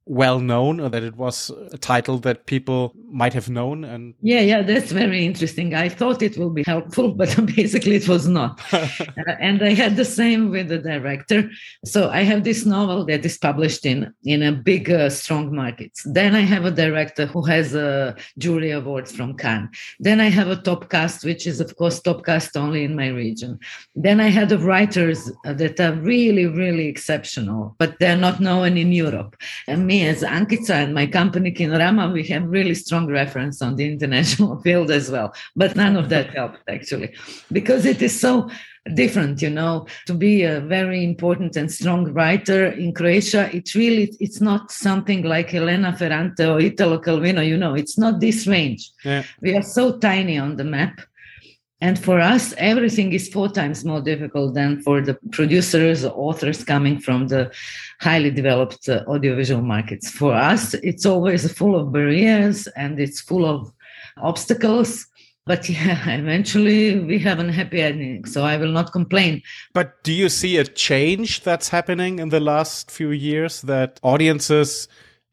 well 0.10 0.40
known 0.40 0.80
or 0.80 0.90
that 0.90 1.04
it 1.04 1.16
was 1.16 1.52
a 1.72 1.78
title 1.78 2.18
that 2.18 2.48
people 2.48 2.92
might 3.12 3.32
have 3.32 3.48
known 3.48 3.84
and 3.84 4.16
yeah 4.22 4.40
yeah 4.40 4.64
that's 4.64 4.92
very 4.92 5.24
interesting. 5.24 5.76
I 5.76 5.88
thought 5.88 6.24
it 6.24 6.36
will 6.36 6.50
be 6.50 6.64
helpful 6.66 7.12
but 7.22 7.30
basically 7.56 7.96
it 7.96 8.10
was 8.10 8.28
not. 8.28 8.60
Uh, 9.00 9.36
and 9.40 9.62
i 9.62 9.74
had 9.74 9.96
the 9.96 10.06
same 10.06 10.50
with 10.50 10.70
the 10.70 10.80
director. 10.80 11.50
So 11.86 12.10
i 12.10 12.22
have 12.24 12.44
this 12.44 12.66
novel 12.66 13.06
that 13.06 13.24
is 13.26 13.38
published 13.38 13.86
in 13.86 14.12
in 14.24 14.42
a 14.42 14.52
big 14.52 14.90
uh, 14.90 15.10
strong 15.10 15.56
markets 15.56 16.02
then 16.06 16.36
i 16.36 16.42
have 16.42 16.66
a 16.66 16.72
director 16.72 17.26
who 17.26 17.42
has 17.44 17.76
a 17.76 18.16
jury 18.38 18.72
awards 18.72 19.12
from 19.12 19.38
cannes. 19.38 19.70
Then 20.00 20.20
i 20.22 20.30
have 20.30 20.48
a 20.48 20.62
top 20.70 20.90
cast 20.90 21.24
which 21.24 21.46
is 21.46 21.60
of 21.60 21.76
course 21.76 22.02
top 22.02 22.26
cast 22.26 22.58
only 22.58 22.84
in 22.84 22.96
my 22.96 23.10
region. 23.10 23.60
Then 23.96 24.20
i 24.20 24.30
had 24.30 24.50
the 24.50 24.58
writers 24.58 25.32
that 25.44 25.80
are 25.80 25.94
really 25.94 26.48
really 26.48 26.88
exceptional 26.88 27.76
but 27.78 28.00
they're 28.00 28.24
not 28.28 28.40
known 28.40 28.76
in 28.78 28.92
europe. 28.92 29.36
And 29.68 29.86
me 29.86 29.99
as 30.04 30.24
Ankica 30.24 30.72
and 30.72 30.94
my 30.94 31.08
company 31.08 31.52
Kinorama, 31.52 32.12
we 32.12 32.24
have 32.28 32.44
really 32.46 32.76
strong 32.76 33.08
reference 33.08 33.62
on 33.62 33.76
the 33.76 33.86
international 33.86 34.60
field 34.64 34.92
as 34.92 35.10
well. 35.10 35.34
But 35.56 35.76
none 35.76 35.96
of 35.96 36.10
that 36.10 36.34
helped 36.36 36.60
actually, 36.68 37.14
because 37.52 37.86
it 37.86 38.02
is 38.02 38.20
so 38.20 38.50
different 38.96 39.42
you 39.42 39.50
know 39.50 39.86
to 40.06 40.14
be 40.14 40.44
a 40.44 40.62
very 40.62 41.04
important 41.04 41.56
and 41.56 41.72
strong 41.72 42.12
writer 42.14 42.68
in 42.68 42.94
croatia 42.94 43.50
it's 43.54 43.76
really 43.76 44.16
it's 44.20 44.42
not 44.42 44.72
something 44.72 45.24
like 45.24 45.54
elena 45.54 45.96
ferrante 45.96 46.46
or 46.46 46.60
italo 46.60 46.98
calvino 46.98 47.46
you 47.46 47.58
know 47.58 47.76
it's 47.76 47.98
not 47.98 48.20
this 48.20 48.48
range 48.48 48.90
yeah. 49.04 49.24
we 49.42 49.56
are 49.56 49.62
so 49.62 49.98
tiny 50.00 50.38
on 50.38 50.56
the 50.56 50.64
map 50.64 51.02
and 51.82 51.98
for 51.98 52.20
us, 52.20 52.54
everything 52.58 53.14
is 53.14 53.30
four 53.30 53.48
times 53.48 53.86
more 53.86 54.02
difficult 54.02 54.54
than 54.54 54.82
for 54.82 55.00
the 55.00 55.18
producers 55.32 56.04
authors 56.04 56.64
coming 56.64 57.00
from 57.00 57.28
the 57.28 57.52
highly 58.02 58.32
developed 58.32 58.90
uh, 58.90 59.06
audiovisual 59.08 59.62
markets. 59.62 60.10
For 60.10 60.34
us, 60.34 60.74
it's 60.76 61.06
always 61.06 61.52
full 61.54 61.80
of 61.80 61.94
barriers 61.94 62.68
and 62.76 63.00
it's 63.00 63.22
full 63.22 63.46
of 63.46 63.72
obstacles. 64.18 65.08
But 65.46 65.70
yeah, 65.70 66.10
eventually 66.10 67.00
we 67.00 67.18
have 67.20 67.40
a 67.40 67.50
happy 67.50 67.82
ending. 67.82 68.26
So 68.26 68.44
I 68.44 68.58
will 68.58 68.72
not 68.72 68.92
complain. 68.92 69.42
But 69.74 70.04
do 70.04 70.12
you 70.12 70.28
see 70.28 70.58
a 70.58 70.66
change 70.66 71.44
that's 71.44 71.70
happening 71.70 72.20
in 72.20 72.28
the 72.28 72.42
last 72.42 72.92
few 72.92 73.12
years 73.12 73.62
that 73.62 74.02
audiences 74.04 74.90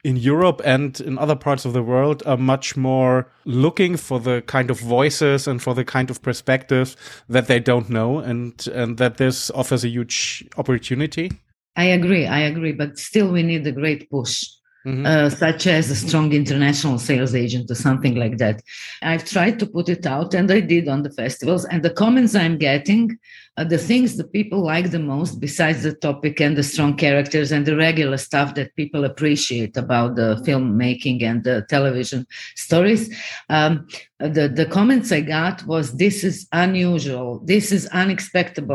in 0.06 0.16
Europe 0.16 0.62
and 0.64 1.00
in 1.00 1.18
other 1.18 1.34
parts 1.34 1.64
of 1.64 1.72
the 1.72 1.82
world 1.82 2.22
are 2.26 2.36
much 2.36 2.76
more 2.76 3.26
looking 3.44 3.96
for 3.96 4.20
the 4.20 4.40
kind 4.42 4.70
of 4.70 4.78
voices 4.78 5.48
and 5.48 5.60
for 5.60 5.74
the 5.74 5.84
kind 5.84 6.10
of 6.10 6.22
perspectives 6.22 6.96
that 7.28 7.48
they 7.48 7.58
don't 7.58 7.90
know 7.90 8.20
and 8.20 8.68
and 8.68 8.98
that 8.98 9.16
this 9.16 9.50
offers 9.50 9.82
a 9.84 9.88
huge 9.88 10.46
opportunity 10.56 11.32
i 11.74 11.86
agree 11.98 12.24
i 12.24 12.38
agree 12.38 12.70
but 12.72 12.96
still 12.96 13.32
we 13.32 13.42
need 13.42 13.66
a 13.66 13.72
great 13.72 14.08
push 14.08 14.44
Mm-hmm. 14.86 15.04
Uh, 15.04 15.28
such 15.28 15.66
as 15.66 15.90
a 15.90 15.96
strong 15.96 16.32
international 16.32 16.96
sales 17.00 17.34
agent 17.34 17.68
or 17.68 17.74
something 17.74 18.14
like 18.14 18.38
that. 18.38 18.62
I've 19.02 19.24
tried 19.24 19.58
to 19.58 19.66
put 19.66 19.88
it 19.88 20.06
out 20.06 20.32
and 20.32 20.48
I 20.48 20.60
did 20.60 20.86
on 20.86 21.02
the 21.02 21.10
festivals, 21.10 21.64
and 21.64 21.82
the 21.82 21.90
comments 21.90 22.36
I'm 22.36 22.56
getting 22.56 23.18
uh, 23.56 23.64
the 23.64 23.78
things 23.78 24.16
that 24.16 24.32
people 24.32 24.60
like 24.62 24.90
the 24.90 24.98
most, 24.98 25.40
besides 25.40 25.82
the 25.82 25.94
topic 25.94 26.40
and 26.40 26.56
the 26.56 26.62
strong 26.62 26.94
characters 26.94 27.52
and 27.52 27.64
the 27.64 27.76
regular 27.76 28.18
stuff 28.18 28.54
that 28.54 28.74
people 28.76 29.04
appreciate 29.04 29.76
about 29.76 30.16
the 30.16 30.36
filmmaking 30.46 31.22
and 31.22 31.42
the 31.44 31.64
television 31.68 32.26
stories, 32.54 33.14
um, 33.48 33.88
the, 34.18 34.48
the 34.48 34.66
comments 34.66 35.12
I 35.12 35.20
got 35.20 35.66
was 35.66 35.96
this 35.96 36.24
is 36.24 36.46
unusual, 36.52 37.40
this 37.44 37.72
is 37.72 37.86
unexpected. 37.88 38.70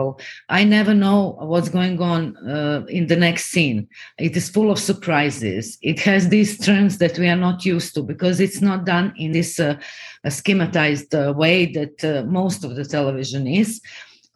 I 0.49 0.63
never 0.63 0.93
know 0.93 1.37
what's 1.39 1.69
going 1.69 1.99
on 2.01 2.37
uh, 2.37 2.85
in 2.87 3.07
the 3.07 3.15
next 3.15 3.45
scene. 3.45 3.87
It 4.17 4.37
is 4.37 4.49
full 4.49 4.71
of 4.71 4.79
surprises. 4.79 5.77
It 5.81 5.99
has 6.01 6.29
these 6.29 6.57
turns 6.57 6.99
that 6.99 7.17
we 7.17 7.27
are 7.27 7.35
not 7.35 7.65
used 7.65 7.95
to 7.95 8.03
because 8.03 8.39
it's 8.39 8.61
not 8.61 8.85
done 8.85 9.13
in 9.17 9.31
this 9.31 9.59
uh, 9.59 9.79
schematized 10.27 11.13
uh, 11.13 11.33
way 11.33 11.65
that 11.73 12.03
uh, 12.03 12.23
most 12.27 12.63
of 12.63 12.75
the 12.75 12.85
television 12.85 13.47
is 13.47 13.81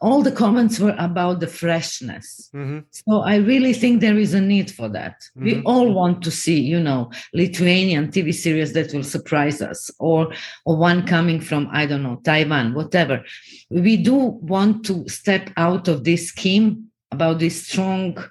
all 0.00 0.22
the 0.22 0.32
comments 0.32 0.78
were 0.78 0.94
about 0.98 1.40
the 1.40 1.46
freshness. 1.46 2.50
Mm-hmm. 2.54 2.80
So 2.90 3.22
I 3.22 3.36
really 3.36 3.72
think 3.72 4.00
there 4.00 4.18
is 4.18 4.34
a 4.34 4.40
need 4.40 4.70
for 4.70 4.88
that. 4.90 5.20
Mm-hmm. 5.36 5.44
We 5.44 5.62
all 5.62 5.92
want 5.92 6.22
to 6.24 6.30
see, 6.30 6.60
you 6.60 6.80
know, 6.80 7.10
Lithuanian 7.32 8.08
TV 8.08 8.34
series 8.34 8.72
that 8.74 8.92
will 8.92 9.04
surprise 9.04 9.62
us, 9.62 9.90
or 9.98 10.32
or 10.66 10.76
one 10.76 11.06
coming 11.06 11.40
from 11.40 11.68
I 11.72 11.86
don't 11.86 12.02
know 12.02 12.20
Taiwan, 12.24 12.74
whatever. 12.74 13.24
We 13.70 13.96
do 13.96 14.14
want 14.14 14.84
to 14.86 15.08
step 15.08 15.50
out 15.56 15.88
of 15.88 16.04
this 16.04 16.28
scheme 16.28 16.90
about 17.10 17.38
this 17.38 17.66
strong 17.66 18.22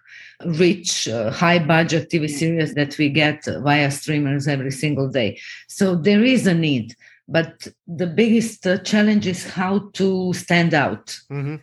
rich 0.46 1.08
uh, 1.08 1.32
high 1.32 1.58
budget 1.58 2.10
tv 2.10 2.30
series 2.30 2.74
that 2.74 2.98
we 2.98 3.10
get 3.10 3.46
via 3.46 3.90
streamers 3.90 4.50
every 4.50 4.70
single 4.70 5.08
day 5.08 5.40
so 5.70 5.96
there 5.96 6.24
is 6.24 6.46
a 6.46 6.54
need 6.54 6.94
but 7.28 7.68
the 7.88 8.08
biggest 8.08 8.66
uh, 8.68 8.78
challenge 8.80 9.28
is 9.28 9.48
how 9.50 9.90
to 9.94 10.34
stand 10.34 10.74
out, 10.74 11.08
mm-hmm. 11.32 11.56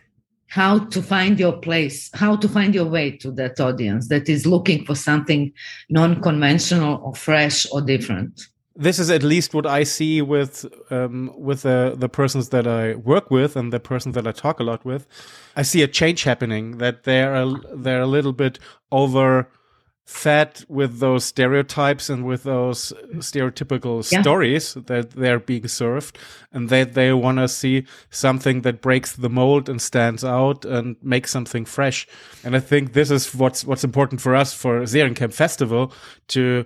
how 0.47 0.79
to 0.79 1.01
find 1.01 1.39
your 1.39 1.53
place, 1.53 2.09
how 2.13 2.35
to 2.35 2.49
find 2.49 2.75
your 2.75 2.85
way 2.85 3.11
to 3.17 3.31
that 3.31 3.59
audience 3.59 4.09
that 4.09 4.27
is 4.27 4.45
looking 4.45 4.85
for 4.85 4.95
something 4.95 5.51
non 5.89 6.21
conventional 6.21 7.01
or 7.03 7.15
fresh 7.15 7.65
or 7.71 7.81
different. 7.81 8.47
This 8.75 8.97
is 8.97 9.11
at 9.11 9.21
least 9.21 9.53
what 9.53 9.67
I 9.67 9.83
see 9.83 10.21
with 10.21 10.65
um, 10.91 11.31
with 11.37 11.61
the 11.61 11.93
the 11.95 12.09
persons 12.09 12.49
that 12.49 12.65
I 12.65 12.95
work 12.95 13.29
with 13.29 13.55
and 13.55 13.71
the 13.71 13.79
persons 13.79 14.15
that 14.15 14.27
I 14.27 14.31
talk 14.31 14.59
a 14.59 14.63
lot 14.63 14.83
with. 14.83 15.05
I 15.55 15.61
see 15.61 15.83
a 15.83 15.87
change 15.87 16.23
happening 16.23 16.79
that 16.79 17.03
they're 17.03 17.53
they're 17.75 18.01
a 18.01 18.07
little 18.07 18.33
bit 18.33 18.57
over 18.91 19.47
fed 20.05 20.65
with 20.67 20.99
those 20.99 21.23
stereotypes 21.23 22.09
and 22.09 22.25
with 22.25 22.43
those 22.43 22.91
stereotypical 23.15 24.09
yeah. 24.11 24.21
stories 24.21 24.73
that 24.73 25.11
they're 25.11 25.39
being 25.39 25.67
served. 25.67 26.17
And 26.51 26.69
that 26.69 26.93
they 26.93 27.13
want 27.13 27.39
to 27.39 27.47
see 27.47 27.85
something 28.09 28.61
that 28.61 28.81
breaks 28.81 29.15
the 29.15 29.29
mold 29.29 29.69
and 29.69 29.81
stands 29.81 30.23
out 30.23 30.65
and 30.65 30.97
makes 31.01 31.31
something 31.31 31.65
fresh. 31.65 32.07
And 32.43 32.55
i 32.55 32.59
think 32.59 32.93
this 32.93 33.09
is 33.09 33.33
what's 33.33 33.65
what's 33.65 33.83
important 33.83 34.21
for 34.21 34.35
us 34.35 34.53
for 34.53 34.81
Seriencamp 34.81 35.33
festival 35.33 35.93
to 36.29 36.65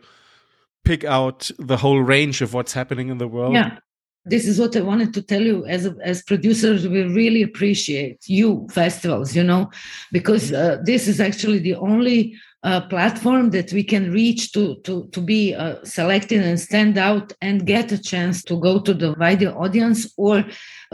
pick 0.83 1.03
out 1.03 1.51
the 1.59 1.77
whole 1.77 2.01
range 2.01 2.41
of 2.41 2.53
what's 2.53 2.73
happening 2.73 3.09
in 3.09 3.17
the 3.17 3.27
world. 3.27 3.53
Yeah 3.53 3.79
this 4.27 4.47
is 4.47 4.59
what 4.59 4.75
I 4.75 4.81
wanted 4.81 5.13
to 5.13 5.21
tell 5.21 5.41
you 5.41 5.65
as 5.65 5.89
as 6.03 6.23
producers. 6.23 6.87
We 6.87 7.03
really 7.03 7.43
appreciate 7.43 8.27
you 8.27 8.67
festivals, 8.71 9.35
you 9.35 9.43
know, 9.43 9.69
because 10.11 10.51
uh, 10.51 10.77
this 10.83 11.07
is 11.07 11.19
actually 11.19 11.59
the 11.59 11.75
only 11.75 12.37
uh, 12.63 12.81
platform 12.81 13.51
that 13.51 13.71
we 13.71 13.83
can 13.83 14.11
reach 14.11 14.51
to 14.51 14.75
to 14.81 15.07
to 15.09 15.21
be 15.21 15.53
uh, 15.53 15.75
selected 15.83 16.41
and 16.41 16.59
stand 16.59 16.97
out 16.97 17.31
and 17.41 17.67
get 17.67 17.91
a 17.91 18.01
chance 18.01 18.43
to 18.43 18.59
go 18.59 18.79
to 18.79 18.93
the 18.93 19.13
wider 19.19 19.51
audience 19.51 20.11
or 20.17 20.43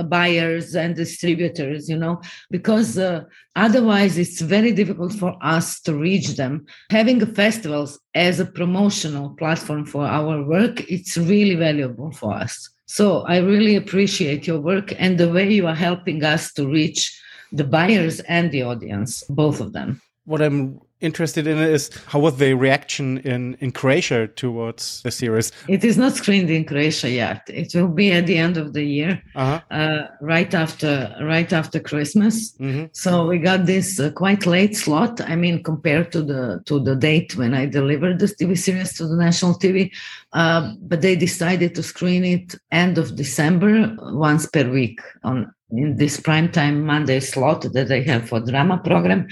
buyers 0.07 0.75
and 0.75 0.95
distributors 0.95 1.87
you 1.87 1.97
know 1.97 2.21
because 2.51 2.97
uh, 2.97 3.21
otherwise 3.55 4.17
it's 4.17 4.41
very 4.41 4.73
difficult 4.73 5.13
for 5.13 5.37
us 5.41 5.79
to 5.79 5.95
reach 5.95 6.35
them 6.35 6.65
having 6.89 7.25
festivals 7.33 7.99
as 8.13 8.39
a 8.41 8.45
promotional 8.45 9.29
platform 9.31 9.85
for 9.85 10.05
our 10.05 10.43
work 10.43 10.81
it's 10.91 11.15
really 11.17 11.55
valuable 11.55 12.11
for 12.11 12.33
us 12.33 12.72
so 12.85 13.21
i 13.21 13.37
really 13.37 13.75
appreciate 13.75 14.45
your 14.45 14.59
work 14.59 14.93
and 14.97 15.17
the 15.17 15.31
way 15.31 15.51
you 15.51 15.67
are 15.67 15.75
helping 15.75 16.23
us 16.23 16.51
to 16.53 16.67
reach 16.67 17.19
the 17.51 17.63
buyers 17.63 18.19
and 18.21 18.51
the 18.51 18.63
audience 18.63 19.23
both 19.29 19.61
of 19.61 19.73
them. 19.73 20.01
What 20.25 20.41
i'm 20.41 20.79
interested 21.03 21.45
in 21.47 21.57
is 21.57 21.89
how 22.07 22.19
was 22.19 22.37
the 22.37 22.53
reaction 22.53 23.19
in 23.19 23.55
in 23.59 23.71
Croatia 23.71 24.27
towards 24.27 25.01
the 25.03 25.11
series? 25.11 25.51
It 25.67 25.83
is 25.83 25.97
not 25.97 26.13
screened 26.13 26.49
in 26.49 26.65
Croatia 26.65 27.09
yet. 27.09 27.41
It 27.47 27.75
will 27.75 27.89
be 27.89 28.11
at 28.11 28.25
the 28.25 28.37
end 28.37 28.57
of 28.57 28.73
the 28.73 28.83
year, 28.83 29.21
uh-huh. 29.35 29.59
uh, 29.69 30.07
right 30.21 30.53
after 30.53 31.13
right 31.21 31.51
after 31.51 31.79
Christmas. 31.79 32.53
Mm-hmm. 32.57 32.85
So 32.93 33.27
we 33.27 33.37
got 33.37 33.65
this 33.65 33.99
uh, 33.99 34.11
quite 34.11 34.45
late 34.45 34.75
slot. 34.75 35.21
I 35.21 35.35
mean, 35.35 35.61
compared 35.63 36.11
to 36.13 36.21
the 36.21 36.61
to 36.65 36.79
the 36.79 36.95
date 36.95 37.35
when 37.35 37.53
I 37.53 37.65
delivered 37.65 38.19
this 38.19 38.35
TV 38.35 38.57
series 38.57 38.93
to 38.93 39.07
the 39.07 39.17
national 39.17 39.53
TV, 39.55 39.91
uh, 40.33 40.73
but 40.81 41.01
they 41.01 41.15
decided 41.15 41.75
to 41.75 41.83
screen 41.83 42.23
it 42.23 42.55
end 42.71 42.97
of 42.97 43.15
December, 43.15 43.95
once 43.99 44.45
per 44.45 44.69
week 44.69 44.99
on 45.23 45.53
in 45.77 45.95
this 45.97 46.19
prime 46.19 46.51
time 46.51 46.85
Monday 46.85 47.19
slot 47.19 47.61
that 47.73 47.87
they 47.87 48.03
have 48.03 48.27
for 48.27 48.39
drama 48.39 48.77
program. 48.77 49.27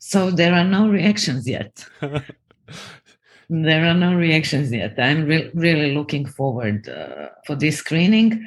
So 0.00 0.30
there 0.30 0.54
are 0.54 0.64
no 0.64 0.88
reactions 0.88 1.48
yet. 1.48 1.84
there 3.48 3.84
are 3.84 3.94
no 3.94 4.14
reactions 4.14 4.72
yet. 4.72 4.98
I'm 4.98 5.24
re- 5.24 5.50
really 5.54 5.94
looking 5.94 6.26
forward 6.26 6.88
uh, 6.88 7.28
for 7.46 7.54
this 7.54 7.78
screening. 7.78 8.44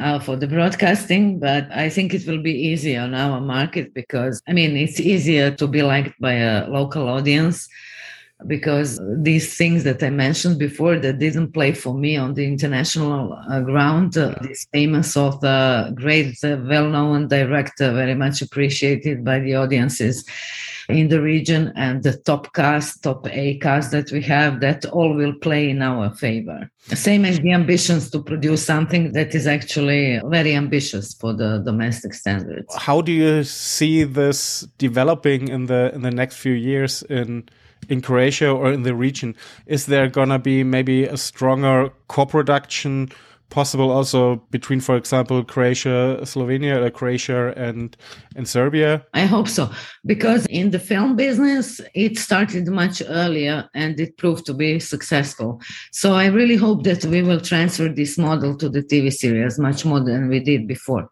Uh, 0.00 0.16
for 0.16 0.36
the 0.36 0.46
broadcasting, 0.46 1.40
but 1.40 1.68
I 1.72 1.88
think 1.88 2.14
it 2.14 2.24
will 2.24 2.40
be 2.40 2.52
easier 2.52 3.00
on 3.00 3.16
our 3.16 3.40
market 3.40 3.92
because 3.94 4.40
I 4.46 4.52
mean 4.52 4.76
it's 4.76 5.00
easier 5.00 5.50
to 5.50 5.66
be 5.66 5.82
liked 5.82 6.14
by 6.20 6.34
a 6.34 6.68
local 6.68 7.08
audience 7.08 7.68
because 8.46 9.00
these 9.16 9.56
things 9.56 9.84
that 9.84 10.02
I 10.02 10.10
mentioned 10.10 10.58
before 10.58 10.98
that 10.98 11.18
didn't 11.18 11.52
play 11.52 11.72
for 11.72 11.94
me 11.94 12.16
on 12.16 12.34
the 12.34 12.46
international 12.46 13.32
uh, 13.32 13.60
ground, 13.60 14.16
uh, 14.16 14.34
this 14.42 14.66
famous 14.72 15.16
author, 15.16 15.90
great, 15.94 16.36
uh, 16.44 16.56
well-known 16.68 17.28
director, 17.28 17.92
very 17.92 18.14
much 18.14 18.40
appreciated 18.40 19.24
by 19.24 19.40
the 19.40 19.56
audiences 19.56 20.24
in 20.88 21.08
the 21.08 21.20
region, 21.20 21.70
and 21.76 22.02
the 22.02 22.16
top 22.16 22.54
cast, 22.54 23.02
top 23.02 23.26
A 23.28 23.58
cast 23.58 23.90
that 23.90 24.10
we 24.10 24.22
have, 24.22 24.60
that 24.60 24.86
all 24.86 25.12
will 25.14 25.34
play 25.34 25.68
in 25.68 25.82
our 25.82 26.14
favor. 26.14 26.70
Same 26.94 27.26
as 27.26 27.38
the 27.40 27.52
ambitions 27.52 28.10
to 28.12 28.22
produce 28.22 28.64
something 28.64 29.12
that 29.12 29.34
is 29.34 29.46
actually 29.46 30.18
very 30.24 30.54
ambitious 30.54 31.12
for 31.12 31.34
the 31.34 31.58
domestic 31.58 32.14
standards. 32.14 32.74
How 32.74 33.02
do 33.02 33.12
you 33.12 33.44
see 33.44 34.04
this 34.04 34.66
developing 34.78 35.48
in 35.48 35.66
the 35.66 35.92
in 35.94 36.00
the 36.00 36.10
next 36.10 36.36
few 36.36 36.54
years 36.54 37.02
in 37.02 37.50
in 37.88 38.00
Croatia 38.00 38.50
or 38.50 38.72
in 38.72 38.82
the 38.82 38.94
region? 38.94 39.34
Is 39.66 39.86
there 39.86 40.08
gonna 40.08 40.38
be 40.38 40.62
maybe 40.64 41.04
a 41.04 41.16
stronger 41.16 41.90
co-production 42.08 43.10
possible 43.50 43.90
also 43.90 44.36
between, 44.50 44.80
for 44.80 44.96
example, 44.96 45.44
Croatia, 45.44 46.18
Slovenia, 46.22 46.84
or 46.84 46.90
Croatia 46.90 47.54
and 47.56 47.96
and 48.36 48.46
Serbia? 48.48 49.04
I 49.14 49.26
hope 49.26 49.48
so, 49.48 49.70
because 50.04 50.46
in 50.46 50.70
the 50.70 50.78
film 50.78 51.16
business, 51.16 51.80
it 51.94 52.18
started 52.18 52.68
much 52.68 53.02
earlier 53.08 53.68
and 53.74 53.98
it 53.98 54.16
proved 54.16 54.46
to 54.46 54.54
be 54.54 54.80
successful. 54.80 55.60
So 55.92 56.14
I 56.14 56.26
really 56.26 56.56
hope 56.56 56.84
that 56.84 57.04
we 57.04 57.22
will 57.22 57.40
transfer 57.40 57.88
this 57.88 58.18
model 58.18 58.56
to 58.56 58.68
the 58.68 58.82
TV 58.82 59.12
series 59.12 59.58
much 59.58 59.84
more 59.84 60.00
than 60.00 60.28
we 60.28 60.40
did 60.40 60.68
before. 60.68 61.10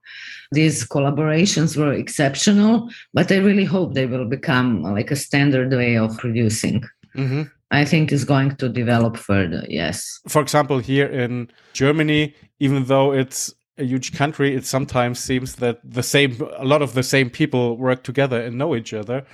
These 0.52 0.86
collaborations 0.86 1.76
were 1.76 1.92
exceptional, 1.92 2.88
but 3.12 3.32
I 3.32 3.38
really 3.38 3.64
hope 3.64 3.94
they 3.94 4.06
will 4.06 4.28
become 4.28 4.82
like 4.82 5.10
a 5.10 5.16
standard 5.16 5.72
way 5.72 5.96
of 5.96 6.16
producing. 6.18 6.84
Mm-hmm. 7.16 7.42
I 7.70 7.84
think 7.84 8.12
is 8.12 8.24
going 8.24 8.56
to 8.56 8.68
develop 8.68 9.16
further. 9.16 9.64
Yes. 9.68 10.20
For 10.28 10.40
example, 10.40 10.78
here 10.78 11.06
in 11.06 11.50
Germany, 11.72 12.34
even 12.60 12.84
though 12.84 13.12
it's 13.12 13.54
a 13.78 13.84
huge 13.84 14.12
country, 14.12 14.54
it 14.54 14.64
sometimes 14.64 15.18
seems 15.18 15.56
that 15.56 15.80
the 15.84 16.02
same, 16.02 16.40
a 16.56 16.64
lot 16.64 16.80
of 16.80 16.94
the 16.94 17.02
same 17.02 17.28
people 17.28 17.76
work 17.76 18.02
together 18.04 18.40
and 18.40 18.56
know 18.56 18.74
each 18.76 18.94
other. 18.94 19.24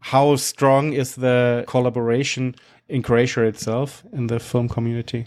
How 0.00 0.36
strong 0.36 0.92
is 0.92 1.16
the 1.16 1.64
collaboration 1.68 2.54
in 2.88 3.02
Croatia 3.02 3.44
itself 3.44 4.04
in 4.12 4.26
the 4.26 4.40
film 4.40 4.68
community? 4.68 5.26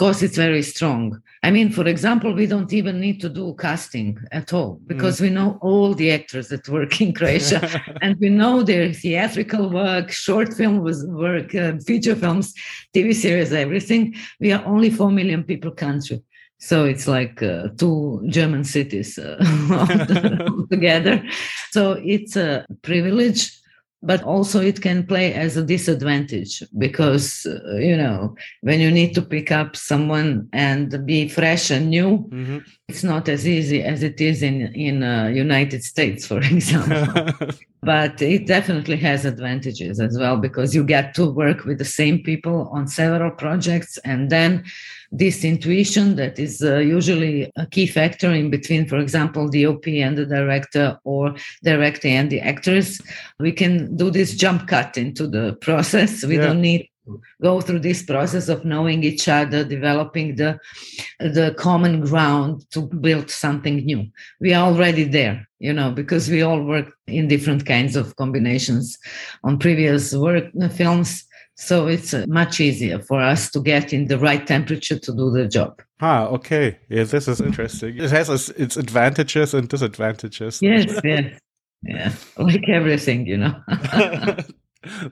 Course 0.00 0.22
it's 0.22 0.36
very 0.36 0.62
strong. 0.62 1.04
I 1.42 1.50
mean 1.50 1.68
for 1.78 1.86
example 1.94 2.32
we 2.40 2.46
don't 2.46 2.72
even 2.72 2.96
need 3.06 3.18
to 3.20 3.28
do 3.40 3.54
casting 3.66 4.18
at 4.32 4.48
all 4.56 4.80
because 4.92 5.16
mm. 5.18 5.22
we 5.24 5.30
know 5.30 5.58
all 5.60 5.90
the 5.94 6.10
actors 6.18 6.48
that 6.48 6.68
work 6.76 6.92
in 7.02 7.12
croatia 7.12 7.60
and 8.02 8.12
we 8.22 8.30
know 8.30 8.62
their 8.62 8.86
theatrical 9.02 9.64
work 9.68 10.10
short 10.10 10.50
film 10.58 10.76
work 11.26 11.54
uh, 11.54 11.72
feature 11.88 12.16
films 12.16 12.54
tv 12.94 13.14
series 13.14 13.52
everything. 13.52 14.14
We 14.42 14.52
are 14.52 14.64
only 14.64 14.90
4 14.90 15.10
million 15.10 15.44
people 15.44 15.72
country. 15.72 16.22
So 16.58 16.84
it's 16.84 17.06
like 17.06 17.42
uh, 17.42 17.68
two 17.76 18.22
german 18.36 18.64
cities 18.64 19.18
uh, 19.18 19.36
together. 20.70 21.22
So 21.72 21.82
it's 22.16 22.36
a 22.36 22.64
privilege 22.82 23.59
but 24.02 24.22
also 24.22 24.60
it 24.60 24.80
can 24.80 25.06
play 25.06 25.34
as 25.34 25.56
a 25.56 25.64
disadvantage 25.64 26.62
because 26.78 27.46
uh, 27.46 27.76
you 27.76 27.96
know 27.96 28.34
when 28.62 28.80
you 28.80 28.90
need 28.90 29.14
to 29.14 29.22
pick 29.22 29.52
up 29.52 29.76
someone 29.76 30.48
and 30.52 31.04
be 31.06 31.28
fresh 31.28 31.70
and 31.70 31.90
new 31.90 32.18
mm-hmm. 32.30 32.58
it's 32.88 33.04
not 33.04 33.28
as 33.28 33.46
easy 33.46 33.82
as 33.82 34.02
it 34.02 34.20
is 34.20 34.42
in 34.42 34.74
in 34.74 35.02
uh, 35.02 35.26
united 35.26 35.82
states 35.84 36.26
for 36.26 36.38
example 36.54 37.48
but 37.82 38.20
it 38.22 38.46
definitely 38.46 38.96
has 38.96 39.24
advantages 39.24 40.00
as 40.00 40.16
well 40.18 40.36
because 40.36 40.74
you 40.74 40.84
get 40.84 41.14
to 41.14 41.30
work 41.30 41.64
with 41.64 41.78
the 41.78 41.84
same 41.84 42.22
people 42.22 42.68
on 42.72 42.86
several 42.86 43.30
projects 43.30 43.98
and 43.98 44.30
then 44.30 44.64
this 45.12 45.44
intuition 45.44 46.16
that 46.16 46.38
is 46.38 46.62
uh, 46.62 46.76
usually 46.76 47.50
a 47.56 47.66
key 47.66 47.86
factor 47.86 48.30
in 48.32 48.50
between, 48.50 48.86
for 48.86 48.98
example, 48.98 49.48
the 49.48 49.66
OP 49.66 49.86
and 49.88 50.16
the 50.16 50.26
director 50.26 50.98
or 51.04 51.34
director 51.64 52.08
and 52.08 52.30
the 52.30 52.40
actors. 52.40 53.00
We 53.38 53.52
can 53.52 53.96
do 53.96 54.10
this 54.10 54.36
jump 54.36 54.68
cut 54.68 54.96
into 54.96 55.26
the 55.26 55.54
process. 55.60 56.24
We 56.24 56.36
yeah. 56.36 56.46
don't 56.46 56.60
need 56.60 56.88
to 57.06 57.20
go 57.42 57.60
through 57.60 57.80
this 57.80 58.02
process 58.02 58.48
of 58.48 58.64
knowing 58.64 59.02
each 59.02 59.26
other 59.26 59.64
developing 59.64 60.36
the 60.36 60.58
the 61.18 61.54
common 61.58 62.00
ground 62.02 62.64
to 62.70 62.82
build 62.82 63.30
something 63.30 63.76
new 63.76 64.06
we 64.38 64.52
are 64.52 64.66
already 64.66 65.04
there 65.04 65.48
you 65.58 65.72
know 65.72 65.90
because 65.90 66.28
we 66.28 66.42
all 66.42 66.62
work 66.62 66.92
in 67.06 67.26
different 67.26 67.64
kinds 67.64 67.96
of 67.96 68.14
combinations 68.16 68.98
on 69.44 69.58
previous 69.58 70.14
work 70.14 70.44
films 70.72 71.24
so 71.60 71.86
it's 71.86 72.14
uh, 72.14 72.24
much 72.26 72.58
easier 72.58 72.98
for 72.98 73.20
us 73.20 73.50
to 73.50 73.60
get 73.60 73.92
in 73.92 74.06
the 74.06 74.18
right 74.18 74.46
temperature 74.46 74.98
to 74.98 75.12
do 75.12 75.30
the 75.30 75.46
job. 75.46 75.82
Ah, 76.00 76.26
okay. 76.28 76.78
Yeah, 76.88 77.04
this 77.04 77.28
is 77.28 77.40
interesting. 77.40 77.98
It 77.98 78.10
has 78.10 78.48
its 78.48 78.78
advantages 78.78 79.52
and 79.52 79.68
disadvantages. 79.68 80.60
Yes, 80.62 80.98
yes. 81.04 81.38
Yeah, 81.82 82.12
like 82.38 82.66
everything, 82.66 83.26
you 83.26 83.36
know. 83.36 83.54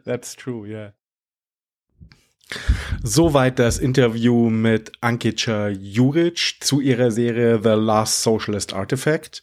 That's 0.05 0.35
true, 0.35 0.65
yeah. 0.65 0.91
Soweit 3.05 3.59
das 3.59 3.79
Interview 3.79 4.49
mit 4.49 4.91
Ankica 5.03 5.69
Juric 5.69 6.57
zu 6.61 6.81
ihrer 6.81 7.11
Serie 7.11 7.61
The 7.63 7.77
Last 7.77 8.23
Socialist 8.23 8.73
Artifact, 8.73 9.43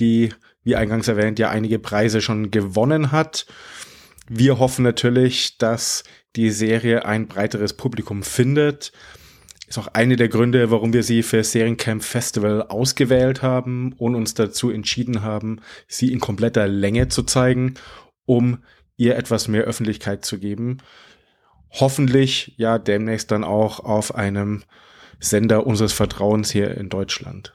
die 0.00 0.30
wie 0.64 0.74
eingangs 0.74 1.06
erwähnt, 1.06 1.38
ja 1.38 1.50
einige 1.50 1.78
Preise 1.78 2.20
schon 2.20 2.50
gewonnen 2.50 3.12
hat. 3.12 3.46
Wir 4.28 4.58
hoffen 4.58 4.82
natürlich, 4.82 5.58
dass 5.58 6.02
die 6.36 6.50
Serie 6.50 7.04
ein 7.04 7.28
breiteres 7.28 7.74
Publikum 7.74 8.22
findet. 8.22 8.92
Ist 9.66 9.78
auch 9.78 9.88
eine 9.88 10.16
der 10.16 10.28
Gründe, 10.28 10.70
warum 10.70 10.92
wir 10.92 11.02
sie 11.02 11.22
für 11.22 11.42
Seriencamp 11.42 12.02
Festival 12.02 12.62
ausgewählt 12.62 13.42
haben 13.42 13.92
und 13.94 14.14
uns 14.14 14.34
dazu 14.34 14.70
entschieden 14.70 15.22
haben, 15.22 15.60
sie 15.88 16.12
in 16.12 16.20
kompletter 16.20 16.68
Länge 16.68 17.08
zu 17.08 17.22
zeigen, 17.22 17.74
um 18.26 18.58
ihr 18.96 19.16
etwas 19.16 19.48
mehr 19.48 19.62
Öffentlichkeit 19.62 20.24
zu 20.24 20.38
geben. 20.38 20.78
Hoffentlich 21.70 22.54
ja 22.56 22.78
demnächst 22.78 23.30
dann 23.30 23.42
auch 23.42 23.80
auf 23.80 24.14
einem 24.14 24.62
Sender 25.18 25.66
unseres 25.66 25.92
Vertrauens 25.92 26.50
hier 26.50 26.76
in 26.76 26.88
Deutschland. 26.88 27.54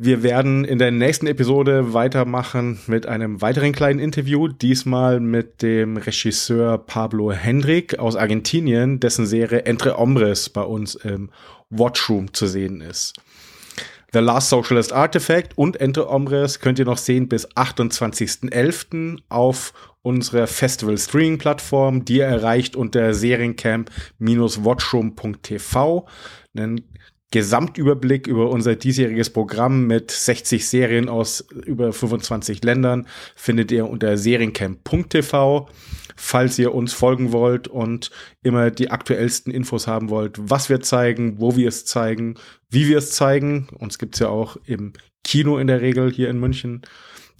Wir 0.00 0.22
werden 0.22 0.64
in 0.64 0.78
der 0.78 0.92
nächsten 0.92 1.26
Episode 1.26 1.92
weitermachen 1.92 2.78
mit 2.86 3.06
einem 3.06 3.42
weiteren 3.42 3.72
kleinen 3.72 3.98
Interview, 3.98 4.46
diesmal 4.46 5.18
mit 5.18 5.60
dem 5.60 5.96
Regisseur 5.96 6.78
Pablo 6.78 7.32
Hendrik 7.32 7.98
aus 7.98 8.14
Argentinien, 8.14 9.00
dessen 9.00 9.26
Serie 9.26 9.64
Entre 9.64 9.96
Hombres 9.96 10.50
bei 10.50 10.62
uns 10.62 10.94
im 10.94 11.30
Watchroom 11.70 12.32
zu 12.32 12.46
sehen 12.46 12.80
ist. 12.80 13.14
The 14.12 14.20
Last 14.20 14.50
Socialist 14.50 14.92
Artifact 14.92 15.58
und 15.58 15.80
Entre 15.80 16.08
Hombres 16.08 16.60
könnt 16.60 16.78
ihr 16.78 16.84
noch 16.84 16.98
sehen 16.98 17.28
bis 17.28 17.48
28.11. 17.48 19.18
auf 19.28 19.72
unserer 20.02 20.46
Festival 20.46 20.96
Streaming 20.96 21.38
Plattform, 21.38 22.04
die 22.04 22.18
ihr 22.18 22.26
erreicht 22.26 22.76
unter 22.76 23.14
seriencamp-watchroom.tv. 23.14 26.06
Einen 26.56 26.84
Gesamtüberblick 27.30 28.26
über 28.26 28.48
unser 28.48 28.74
diesjähriges 28.74 29.30
Programm 29.30 29.86
mit 29.86 30.10
60 30.10 30.66
Serien 30.66 31.08
aus 31.08 31.44
über 31.66 31.92
25 31.92 32.64
Ländern 32.64 33.06
findet 33.36 33.70
ihr 33.70 33.88
unter 33.88 34.16
seriencamp.tv. 34.16 35.68
Falls 36.16 36.58
ihr 36.58 36.74
uns 36.74 36.92
folgen 36.94 37.32
wollt 37.32 37.68
und 37.68 38.10
immer 38.42 38.72
die 38.72 38.90
aktuellsten 38.90 39.52
Infos 39.52 39.86
haben 39.86 40.10
wollt, 40.10 40.36
was 40.38 40.68
wir 40.68 40.80
zeigen, 40.80 41.38
wo 41.38 41.54
wir 41.54 41.68
es 41.68 41.84
zeigen, 41.84 42.34
wie 42.70 42.88
wir 42.88 42.98
es 42.98 43.12
zeigen, 43.12 43.68
uns 43.78 43.98
gibt's 43.98 44.18
ja 44.18 44.28
auch 44.28 44.56
im 44.64 44.94
Kino 45.22 45.58
in 45.58 45.68
der 45.68 45.80
Regel 45.80 46.10
hier 46.10 46.28
in 46.28 46.40
München, 46.40 46.82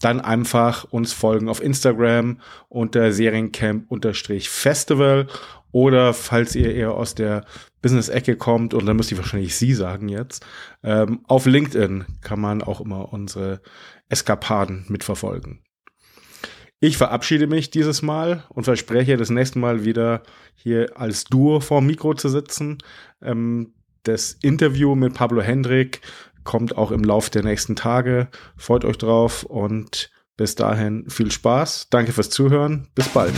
dann 0.01 0.21
einfach 0.21 0.85
uns 0.85 1.13
folgen 1.13 1.49
auf 1.49 1.61
Instagram 1.63 2.41
unter 2.69 3.13
Seriencamp-Festival 3.13 5.27
oder 5.71 6.15
falls 6.15 6.55
ihr 6.55 6.75
eher 6.75 6.95
aus 6.95 7.15
der 7.15 7.45
Business-Ecke 7.83 8.37
kommt, 8.37 8.73
und 8.75 8.87
dann 8.87 8.97
müsste 8.97 9.15
ich 9.15 9.21
wahrscheinlich 9.21 9.57
Sie 9.57 9.75
sagen 9.75 10.09
jetzt, 10.09 10.45
ähm, 10.83 11.21
auf 11.29 11.47
LinkedIn 11.47 12.07
kann 12.23 12.41
man 12.41 12.63
auch 12.63 12.81
immer 12.81 13.13
unsere 13.13 13.61
Eskapaden 14.09 14.87
mitverfolgen. 14.89 15.63
Ich 16.81 16.97
verabschiede 16.97 17.49
mich 17.49 17.71
dieses 17.71 18.03
Mal 18.03 18.45
und 18.51 18.65
verspreche, 18.65 19.17
das 19.17 19.31
nächste 19.31 19.59
Mal 19.59 19.85
wieder 19.85 20.23
hier 20.55 20.97
als 20.97 21.25
Duo 21.25 21.59
vor 21.61 21.83
Mikro 21.83 22.15
zu 22.15 22.29
sitzen. 22.29 22.79
Ähm, 23.21 23.73
das 24.05 24.33
Interview 24.41 24.95
mit 24.95 25.15
Pablo 25.15 25.43
Hendrik 25.43 26.01
kommt 26.45 26.77
auch 26.77 26.91
im 26.91 27.05
Lauf 27.05 27.31
der 27.31 27.45
nächsten 27.45 27.77
Tage. 27.77 28.29
Freut 28.57 28.85
euch 28.85 28.99
drauf 28.99 29.45
und 29.45 30.11
bis 30.37 30.55
dahin 30.55 31.09
viel 31.09 31.31
Spaß. 31.31 31.89
Danke 31.91 32.13
fürs 32.13 32.31
Zuhören. 32.31 32.89
Bis 32.95 33.09
bald. 33.09 33.35